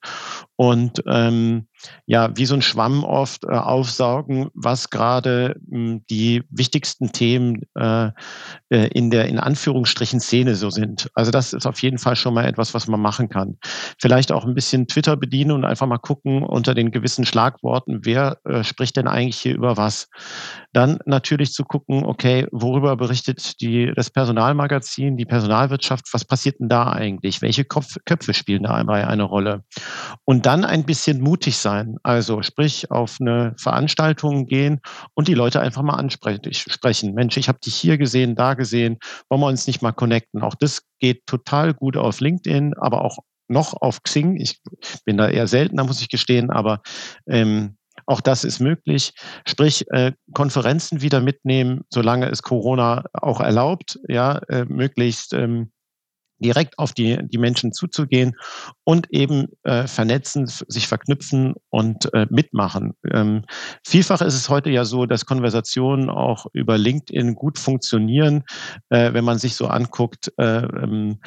Und 0.56 1.02
ähm, 1.06 1.66
ja, 2.06 2.30
wie 2.36 2.46
so 2.46 2.54
ein 2.54 2.62
Schwamm 2.62 3.04
oft 3.04 3.44
äh, 3.44 3.48
aufsaugen, 3.48 4.48
was 4.54 4.90
gerade 4.90 5.56
hm, 5.70 6.04
die 6.10 6.42
wichtigsten 6.50 7.12
Themen 7.12 7.62
äh, 7.74 8.10
äh, 8.70 8.88
in 8.88 9.10
der 9.10 9.26
in 9.26 9.38
Anführungsstrichen 9.38 10.20
Szene 10.20 10.54
so 10.54 10.70
sind. 10.70 11.10
Also 11.14 11.30
das 11.30 11.52
ist 11.52 11.66
auf 11.66 11.82
jeden 11.82 11.98
Fall 11.98 12.16
schon 12.16 12.34
mal 12.34 12.46
etwas, 12.46 12.74
was 12.74 12.86
man 12.88 13.00
machen 13.00 13.28
kann. 13.28 13.58
Vielleicht 14.00 14.32
auch 14.32 14.44
ein 14.44 14.54
bisschen 14.54 14.86
Twitter 14.86 15.16
bedienen 15.16 15.52
und 15.52 15.64
einfach 15.64 15.86
mal 15.86 15.98
gucken 15.98 16.42
unter 16.42 16.74
den 16.74 16.90
gewissen 16.90 17.24
Schlagworten, 17.24 18.00
wer 18.04 18.38
äh, 18.44 18.64
spricht 18.64 18.96
denn 18.96 19.08
eigentlich 19.08 19.38
hier 19.38 19.54
über 19.54 19.76
was. 19.76 20.08
Dann 20.72 20.98
natürlich 21.06 21.52
zu 21.52 21.64
gucken, 21.64 22.04
okay, 22.04 22.46
worüber 22.50 22.96
berichtet 22.96 23.60
die, 23.60 23.92
das 23.94 24.10
Personalmagazin, 24.10 25.16
die 25.16 25.24
Personalwirtschaft, 25.24 26.12
was 26.12 26.24
passiert 26.24 26.60
denn 26.60 26.68
da 26.68 26.90
eigentlich? 26.90 27.42
Welche 27.42 27.64
Kopf, 27.64 27.96
Köpfe 28.04 28.34
spielen 28.34 28.64
da 28.64 28.74
dabei 28.84 29.06
eine 29.06 29.22
Rolle? 29.24 29.64
Und 30.24 30.46
dann 30.46 30.64
ein 30.64 30.84
bisschen 30.84 31.20
mutig 31.20 31.56
sein. 31.58 31.73
Also 32.02 32.42
sprich, 32.42 32.90
auf 32.90 33.18
eine 33.20 33.54
Veranstaltung 33.58 34.46
gehen 34.46 34.80
und 35.14 35.28
die 35.28 35.34
Leute 35.34 35.60
einfach 35.60 35.82
mal 35.82 35.94
ansprechen. 35.94 37.14
Mensch, 37.14 37.36
ich 37.36 37.48
habe 37.48 37.58
dich 37.64 37.74
hier 37.74 37.98
gesehen, 37.98 38.34
da 38.34 38.54
gesehen, 38.54 38.98
wollen 39.28 39.40
wir 39.40 39.46
uns 39.48 39.66
nicht 39.66 39.82
mal 39.82 39.92
connecten? 39.92 40.42
Auch 40.42 40.54
das 40.54 40.82
geht 40.98 41.26
total 41.26 41.74
gut 41.74 41.96
auf 41.96 42.20
LinkedIn, 42.20 42.74
aber 42.74 43.04
auch 43.04 43.18
noch 43.48 43.74
auf 43.74 44.02
Xing. 44.02 44.40
Ich 44.40 44.60
bin 45.04 45.16
da 45.16 45.28
eher 45.28 45.46
seltener, 45.46 45.84
muss 45.84 46.00
ich 46.00 46.08
gestehen, 46.08 46.50
aber 46.50 46.80
ähm, 47.26 47.76
auch 48.06 48.20
das 48.20 48.44
ist 48.44 48.60
möglich. 48.60 49.12
Sprich, 49.46 49.86
äh, 49.90 50.12
Konferenzen 50.32 51.00
wieder 51.00 51.20
mitnehmen, 51.20 51.82
solange 51.90 52.28
es 52.28 52.42
Corona 52.42 53.04
auch 53.12 53.40
erlaubt, 53.40 53.98
ja, 54.08 54.38
äh, 54.48 54.64
möglichst 54.64 55.32
ähm, 55.32 55.70
direkt 56.38 56.78
auf 56.78 56.92
die, 56.92 57.18
die 57.28 57.38
Menschen 57.38 57.72
zuzugehen 57.72 58.36
und 58.84 59.10
eben 59.10 59.46
äh, 59.62 59.86
vernetzen, 59.86 60.46
sich 60.46 60.88
verknüpfen 60.88 61.54
und 61.70 62.12
äh, 62.12 62.26
mitmachen. 62.30 62.94
Ähm, 63.10 63.44
vielfach 63.86 64.20
ist 64.20 64.34
es 64.34 64.48
heute 64.48 64.70
ja 64.70 64.84
so, 64.84 65.06
dass 65.06 65.26
Konversationen 65.26 66.10
auch 66.10 66.46
über 66.52 66.76
LinkedIn 66.76 67.34
gut 67.34 67.58
funktionieren, 67.58 68.44
äh, 68.90 69.12
wenn 69.12 69.24
man 69.24 69.38
sich 69.38 69.54
so 69.54 69.66
anguckt, 69.66 70.32
äh, 70.38 70.58
ähm, 70.58 71.18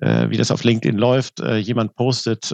äh, 0.00 0.28
wie 0.30 0.36
das 0.36 0.50
auf 0.50 0.64
LinkedIn 0.64 0.96
läuft. 0.96 1.40
Äh, 1.40 1.56
jemand 1.56 1.94
postet 1.94 2.52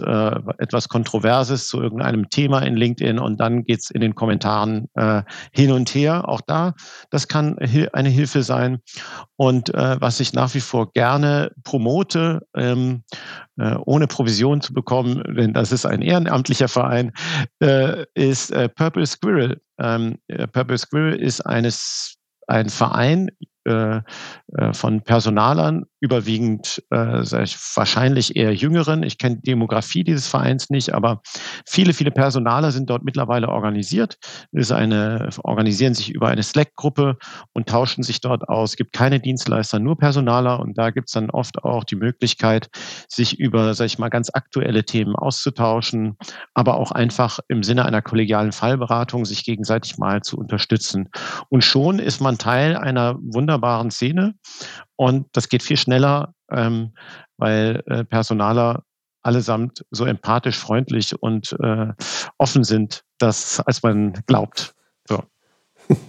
etwas 0.57 0.89
Kontroverses 0.89 1.67
zu 1.67 1.81
irgendeinem 1.81 2.29
Thema 2.29 2.59
in 2.59 2.75
LinkedIn 2.75 3.19
und 3.19 3.39
dann 3.39 3.63
geht's 3.63 3.89
in 3.89 4.01
den 4.01 4.15
Kommentaren 4.15 4.87
hin 5.51 5.71
und 5.71 5.93
her. 5.93 6.27
Auch 6.27 6.41
da, 6.41 6.73
das 7.09 7.27
kann 7.27 7.57
eine 7.57 8.09
Hilfe 8.09 8.43
sein. 8.43 8.79
Und 9.35 9.69
was 9.73 10.19
ich 10.19 10.33
nach 10.33 10.53
wie 10.53 10.59
vor 10.59 10.91
gerne 10.93 11.51
promote, 11.63 12.00
ähm, 12.55 13.03
äh, 13.57 13.75
ohne 13.85 14.07
Provision 14.07 14.61
zu 14.61 14.73
bekommen, 14.73 15.23
denn 15.35 15.53
das 15.53 15.71
ist 15.71 15.85
ein 15.85 16.01
ehrenamtlicher 16.01 16.67
Verein, 16.67 17.11
äh, 17.59 18.05
ist 18.13 18.51
äh, 18.51 18.69
Purple 18.69 19.05
Squirrel. 19.05 19.61
Ähm, 19.79 20.17
äh, 20.27 20.47
Purple 20.47 20.77
Squirrel 20.77 21.15
ist 21.15 21.41
eines 21.41 22.15
ein 22.47 22.69
Verein 22.69 23.29
äh, 23.65 24.01
äh, 24.57 24.73
von 24.73 25.01
Personalern, 25.01 25.85
überwiegend 25.99 26.83
äh, 26.91 27.21
ich, 27.21 27.57
wahrscheinlich 27.75 28.35
eher 28.35 28.53
Jüngeren. 28.53 29.03
Ich 29.03 29.17
kenne 29.17 29.35
die 29.37 29.51
Demografie 29.51 30.03
dieses 30.03 30.27
Vereins 30.27 30.69
nicht, 30.71 30.93
aber 30.93 31.21
viele, 31.65 31.93
viele 31.93 32.11
Personaler 32.11 32.71
sind 32.71 32.89
dort 32.89 33.03
mittlerweile 33.03 33.49
organisiert. 33.49 34.17
Ist 34.51 34.71
eine, 34.71 35.29
organisieren 35.43 35.93
sich 35.93 36.09
über 36.11 36.29
eine 36.29 36.41
Slack-Gruppe 36.41 37.17
und 37.53 37.69
tauschen 37.69 38.03
sich 38.03 38.19
dort 38.19 38.49
aus. 38.49 38.71
Es 38.71 38.75
gibt 38.77 38.93
keine 38.93 39.19
Dienstleister, 39.19 39.79
nur 39.79 39.97
Personaler 39.97 40.59
und 40.59 40.77
da 40.77 40.89
gibt 40.89 41.09
es 41.09 41.13
dann 41.13 41.29
oft 41.29 41.63
auch 41.63 41.83
die 41.83 41.95
Möglichkeit, 41.95 42.67
sich 43.07 43.39
über, 43.39 43.75
sag 43.75 43.85
ich 43.85 43.99
mal, 43.99 44.09
ganz 44.09 44.31
aktuelle 44.33 44.85
Themen 44.85 45.15
auszutauschen, 45.15 46.17
aber 46.55 46.77
auch 46.77 46.91
einfach 46.91 47.39
im 47.47 47.61
Sinne 47.61 47.85
einer 47.85 48.01
kollegialen 48.01 48.51
Fallberatung 48.53 49.23
sich 49.23 49.45
gegenseitig 49.45 49.97
mal 49.99 50.21
zu 50.21 50.37
unterstützen. 50.37 51.09
Und 51.49 51.63
schon 51.63 51.99
ist 51.99 52.21
man 52.21 52.39
Teil 52.39 52.75
einer 52.75 53.19
wunderbaren 53.21 53.50
wunderbaren 53.51 53.91
Szene 53.91 54.35
und 54.95 55.27
das 55.33 55.49
geht 55.49 55.63
viel 55.63 55.77
schneller, 55.77 56.33
ähm, 56.49 56.93
weil 57.37 57.83
äh, 57.85 58.05
Personaler 58.05 58.83
allesamt 59.23 59.85
so 59.91 60.05
empathisch, 60.05 60.57
freundlich 60.57 61.21
und 61.21 61.55
äh, 61.61 61.87
offen 62.37 62.63
sind, 62.63 63.03
dass, 63.19 63.59
als 63.59 63.83
man 63.83 64.13
glaubt. 64.25 64.73
So. 65.07 65.23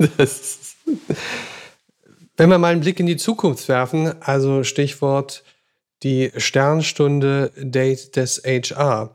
wenn 2.36 2.48
wir 2.48 2.58
mal 2.58 2.72
einen 2.72 2.80
Blick 2.80 3.00
in 3.00 3.06
die 3.06 3.16
Zukunft 3.16 3.68
werfen, 3.68 4.22
also 4.22 4.62
Stichwort 4.64 5.42
die 6.02 6.32
Sternstunde 6.36 7.52
Date 7.56 8.16
des 8.16 8.42
HR. 8.44 9.14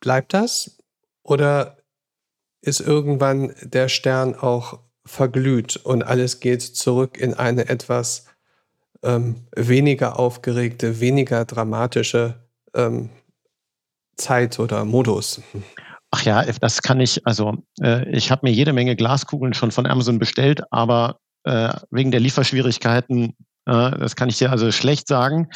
Bleibt 0.00 0.32
das? 0.32 0.78
Oder 1.22 1.78
ist 2.62 2.80
irgendwann 2.80 3.54
der 3.62 3.88
Stern 3.88 4.34
auch 4.34 4.78
verglüht 5.08 5.76
und 5.76 6.02
alles 6.02 6.40
geht 6.40 6.62
zurück 6.62 7.16
in 7.18 7.34
eine 7.34 7.68
etwas 7.68 8.26
ähm, 9.02 9.46
weniger 9.56 10.18
aufgeregte, 10.18 11.00
weniger 11.00 11.44
dramatische 11.44 12.34
ähm, 12.74 13.10
Zeit 14.16 14.58
oder 14.58 14.84
Modus. 14.84 15.40
Ach 16.10 16.22
ja, 16.22 16.44
das 16.44 16.82
kann 16.82 17.00
ich, 17.00 17.26
also 17.26 17.56
äh, 17.80 18.08
ich 18.10 18.30
habe 18.30 18.46
mir 18.46 18.52
jede 18.52 18.72
Menge 18.72 18.96
Glaskugeln 18.96 19.54
schon 19.54 19.70
von 19.70 19.86
Amazon 19.86 20.18
bestellt, 20.18 20.62
aber 20.70 21.20
äh, 21.44 21.72
wegen 21.90 22.10
der 22.10 22.20
Lieferschwierigkeiten 22.20 23.34
das 23.68 24.16
kann 24.16 24.30
ich 24.30 24.38
dir 24.38 24.50
also 24.50 24.72
schlecht 24.72 25.08
sagen. 25.08 25.48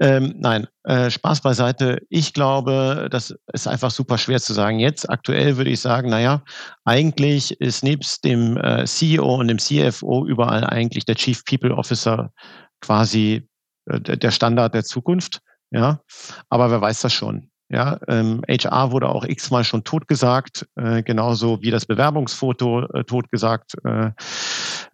Ähm, 0.00 0.34
nein, 0.38 0.68
äh, 0.84 1.10
Spaß 1.10 1.40
beiseite. 1.40 1.98
Ich 2.08 2.32
glaube, 2.32 3.08
das 3.10 3.34
ist 3.52 3.66
einfach 3.66 3.90
super 3.90 4.16
schwer 4.16 4.40
zu 4.40 4.52
sagen. 4.52 4.78
Jetzt 4.78 5.10
aktuell 5.10 5.56
würde 5.56 5.70
ich 5.70 5.80
sagen, 5.80 6.08
naja, 6.08 6.44
eigentlich 6.84 7.60
ist 7.60 7.82
nebst 7.82 8.24
dem 8.24 8.56
äh, 8.58 8.84
CEO 8.84 9.34
und 9.34 9.48
dem 9.48 9.58
CFO 9.58 10.24
überall 10.26 10.64
eigentlich 10.64 11.04
der 11.04 11.16
Chief 11.16 11.44
People 11.44 11.74
Officer 11.74 12.32
quasi 12.80 13.48
äh, 13.86 14.00
der 14.00 14.30
Standard 14.30 14.74
der 14.74 14.84
Zukunft. 14.84 15.40
Ja, 15.70 16.00
aber 16.48 16.70
wer 16.70 16.80
weiß 16.80 17.00
das 17.02 17.12
schon? 17.12 17.50
Ja, 17.70 17.98
ähm, 18.08 18.40
HR 18.48 18.92
wurde 18.92 19.10
auch 19.10 19.24
x-mal 19.24 19.62
schon 19.62 19.84
totgesagt, 19.84 20.66
äh, 20.76 21.02
genauso 21.02 21.60
wie 21.60 21.70
das 21.70 21.84
Bewerbungsfoto 21.84 22.86
äh, 22.86 23.04
totgesagt 23.04 23.74
äh, 23.84 24.12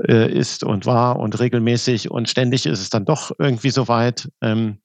äh, 0.09 0.33
ist 0.33 0.65
und 0.65 0.85
war 0.85 1.21
und 1.21 1.39
regelmäßig 1.39 2.11
und 2.11 2.29
ständig 2.29 2.67
ist 2.67 2.81
es 2.81 2.91
dann 2.91 3.05
doch 3.05 3.31
irgendwie 3.39 3.71
soweit. 3.71 4.29
Ähm, 4.43 4.79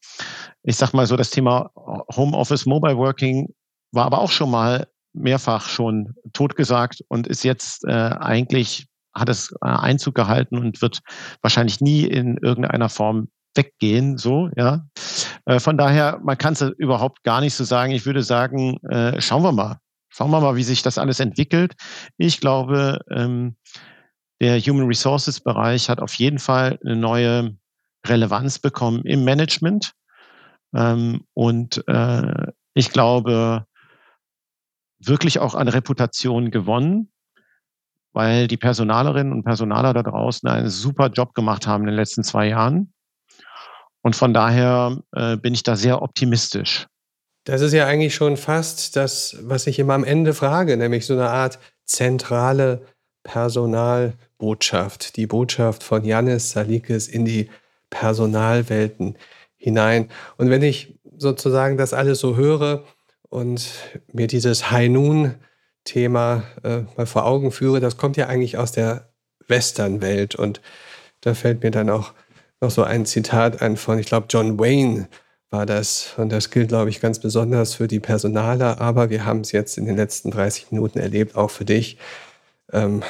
ich 0.62 0.76
sag 0.76 0.94
mal 0.94 1.08
so, 1.08 1.16
das 1.16 1.32
Thema 1.32 1.72
Homeoffice, 2.16 2.68
Mobile 2.68 2.98
Working 2.98 3.48
war 3.92 4.06
aber 4.06 4.20
auch 4.20 4.32
schon 4.32 4.52
mal 4.52 4.88
mehrfach 5.14 5.68
schon 5.68 6.14
totgesagt 6.34 7.04
und 7.08 7.26
ist 7.26 7.44
jetzt 7.44 7.86
äh, 7.86 7.92
eigentlich 7.92 8.86
hat 9.16 9.30
es 9.30 9.52
äh, 9.64 9.68
Einzug 9.68 10.14
gehalten 10.14 10.60
und 10.60 10.82
wird 10.84 11.00
wahrscheinlich 11.42 11.82
nie 11.82 12.04
in 12.04 12.38
irgendeiner 12.38 12.90
Form 12.90 13.30
weggehen, 13.56 14.18
so, 14.18 14.50
ja. 14.56 14.86
Äh, 15.46 15.60
von 15.60 15.78
daher, 15.78 16.20
man 16.24 16.38
kann 16.38 16.54
es 16.54 16.62
überhaupt 16.62 17.24
gar 17.24 17.42
nicht 17.42 17.54
so 17.54 17.64
sagen. 17.64 17.92
Ich 17.92 18.06
würde 18.06 18.24
sagen, 18.24 18.78
äh, 18.90 19.20
schauen 19.22 19.44
wir 19.44 19.52
mal. 19.52 19.78
Schauen 20.10 20.32
wir 20.32 20.42
mal, 20.42 20.56
wie 20.56 20.64
sich 20.64 20.82
das 20.82 20.98
alles 20.98 21.20
entwickelt. 21.20 21.76
Ich 22.18 22.40
glaube, 22.40 23.00
ähm, 23.12 23.56
der 24.42 24.60
Human 24.60 24.88
Resources 24.88 25.40
Bereich 25.40 25.90
hat 25.90 26.00
auf 26.00 26.14
jeden 26.16 26.40
Fall 26.40 26.80
eine 26.84 26.96
neue 26.96 27.56
Relevanz 28.06 28.60
bekommen 28.60 29.04
im 29.06 29.24
Management. 29.24 29.94
Ähm, 30.74 31.26
und 31.34 31.84
äh, 31.88 32.48
ich 32.74 32.92
glaube, 32.92 33.66
wirklich 35.00 35.40
auch 35.40 35.56
an 35.56 35.68
Reputation 35.68 36.52
gewonnen, 36.52 37.12
weil 38.14 38.48
die 38.48 38.58
Personalerinnen 38.58 39.34
und 39.34 39.44
Personaler 39.44 39.94
da 39.94 40.04
draußen 40.04 40.48
einen 40.50 40.70
super 40.70 41.10
Job 41.10 41.34
gemacht 41.34 41.68
haben 41.68 41.84
in 41.84 41.88
den 41.88 41.96
letzten 41.96 42.24
zwei 42.24 42.48
Jahren. 42.48 42.94
Und 44.02 44.16
von 44.16 44.34
daher 44.34 45.02
äh, 45.14 45.38
bin 45.38 45.54
ich 45.54 45.64
da 45.64 45.76
sehr 45.76 46.02
optimistisch. 46.02 46.88
Das 47.44 47.62
ist 47.62 47.74
ja 47.74 47.86
eigentlich 47.86 48.16
schon 48.16 48.38
fast 48.38 48.96
das, 48.96 49.38
was 49.42 49.68
ich 49.68 49.80
immer 49.80 49.94
am 49.94 50.04
Ende 50.04 50.34
frage, 50.34 50.78
nämlich 50.78 51.06
so 51.06 51.14
eine 51.14 51.30
Art 51.30 51.60
zentrale 51.86 52.86
Personalbotschaft, 53.24 55.18
die 55.18 55.28
Botschaft 55.28 55.84
von 55.84 56.04
Janis 56.04 56.52
Salikis 56.52 57.08
in 57.08 57.26
die 57.26 57.50
Personalwelten 57.90 59.18
hinein. 59.58 60.10
Und 60.38 60.50
wenn 60.50 60.62
ich 60.62 61.00
sozusagen 61.18 61.78
das 61.78 61.94
alles 61.94 62.20
so 62.20 62.36
höre 62.36 62.86
und 63.30 63.70
mir 64.12 64.28
dieses 64.28 64.72
High 64.72 64.90
Noon 64.90 65.36
Thema 65.84 66.44
äh, 66.64 66.82
mal 66.98 67.06
vor 67.06 67.26
Augen 67.26 67.52
führe, 67.52 67.80
das 67.80 67.98
kommt 67.98 68.16
ja 68.18 68.28
eigentlich 68.28 68.58
aus 68.58 68.72
der 68.72 69.10
Western-Welt. 69.48 70.36
Und 70.36 70.62
da 71.22 71.34
fällt 71.34 71.64
mir 71.64 71.72
dann 71.72 71.90
auch 71.90 72.14
noch 72.62 72.72
so 72.72 72.84
ein 72.84 73.06
Zitat 73.06 73.62
ein 73.62 73.78
von, 73.78 74.00
ich 74.00 74.08
glaube, 74.08 74.28
John 74.30 74.60
Wayne 74.60 75.08
war 75.50 75.66
das. 75.66 76.14
Und 76.18 76.32
das 76.32 76.52
gilt, 76.52 76.70
glaube 76.70 76.90
ich, 76.90 77.02
ganz 77.02 77.20
besonders 77.20 77.74
für 77.74 77.88
die 77.88 78.00
Personaler. 78.00 78.80
Aber 78.82 79.10
wir 79.10 79.26
haben 79.26 79.42
es 79.42 79.52
jetzt 79.52 79.78
in 79.78 79.86
den 79.86 79.96
letzten 79.96 80.32
30 80.32 80.72
Minuten 80.72 81.00
erlebt, 81.00 81.36
auch 81.36 81.50
für 81.50 81.66
dich. 81.66 81.98
Ähm, 82.72 83.04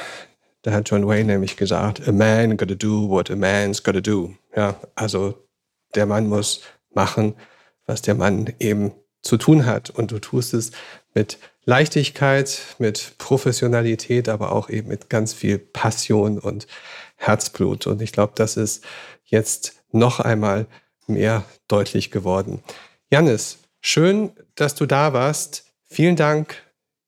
da 0.62 0.72
hat 0.72 0.90
John 0.90 1.06
Wayne 1.06 1.24
nämlich 1.24 1.56
gesagt, 1.56 2.06
a 2.06 2.12
man 2.12 2.56
gotta 2.56 2.74
do 2.74 3.08
what 3.08 3.30
a 3.30 3.36
man's 3.36 3.82
gotta 3.82 4.00
do. 4.00 4.34
Ja, 4.54 4.76
also 4.94 5.34
der 5.94 6.06
Mann 6.06 6.28
muss 6.28 6.62
machen, 6.92 7.34
was 7.86 8.02
der 8.02 8.14
Mann 8.14 8.52
eben 8.58 8.92
zu 9.22 9.36
tun 9.36 9.66
hat. 9.66 9.90
Und 9.90 10.10
du 10.12 10.18
tust 10.18 10.54
es 10.54 10.72
mit 11.14 11.38
Leichtigkeit, 11.64 12.60
mit 12.78 13.14
Professionalität, 13.18 14.28
aber 14.28 14.52
auch 14.52 14.70
eben 14.70 14.88
mit 14.88 15.10
ganz 15.10 15.32
viel 15.32 15.58
Passion 15.58 16.38
und 16.38 16.66
Herzblut. 17.16 17.86
Und 17.86 18.00
ich 18.00 18.12
glaube, 18.12 18.32
das 18.36 18.56
ist 18.56 18.84
jetzt 19.30 19.82
noch 19.92 20.20
einmal 20.20 20.66
mehr 21.06 21.44
deutlich 21.68 22.10
geworden. 22.10 22.62
Janis, 23.10 23.58
schön, 23.80 24.30
dass 24.54 24.74
du 24.74 24.86
da 24.86 25.12
warst. 25.12 25.64
Vielen 25.86 26.16
Dank, 26.16 26.56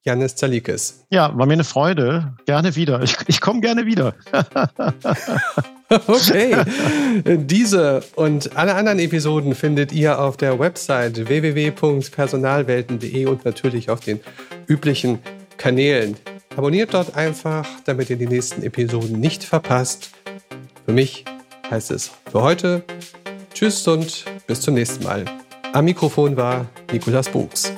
Janis 0.05 0.35
Zalikis. 0.35 1.05
Ja, 1.11 1.37
war 1.37 1.47
mir 1.47 1.53
eine 1.53 1.65
Freude. 1.65 2.35
Gerne 2.47 2.75
wieder. 2.75 3.03
Ich, 3.03 3.17
ich 3.29 3.41
komme 3.41 3.61
gerne 3.61 3.87
wieder. 3.87 4.15
okay. 6.09 6.57
Diese 7.25 8.03
und 8.17 8.57
alle 8.57 8.75
anderen 8.75 8.99
Episoden 8.99 9.55
findet 9.55 9.93
ihr 9.93 10.19
auf 10.19 10.37
der 10.37 10.59
Website 10.59 11.29
www.personalwelten.de 11.29 13.27
und 13.27 13.45
natürlich 13.45 13.91
auf 13.91 14.01
den 14.01 14.19
üblichen 14.67 15.21
Kanälen. 15.57 16.17
Abonniert 16.57 16.95
dort 16.95 17.15
einfach, 17.17 17.69
damit 17.85 18.11
ihr 18.11 18.17
die 18.17 18.27
nächsten 18.27 18.65
Episoden 18.65 19.21
nicht 19.21 19.45
verpasst. 19.45 20.11
Für 20.85 20.93
mich 20.93 21.25
heißt 21.73 21.91
es 21.91 22.11
für 22.31 22.43
heute 22.43 22.85
Tschüss 23.55 23.89
und 23.89 24.27
bis 24.47 24.61
zum 24.61 24.75
nächsten 24.75 25.05
Mal. 25.05 25.25
Am 25.73 25.87
Mikrofon 25.87 26.37
war 26.37 26.67
Nikolas 26.93 27.31
Buchs. 27.31 27.73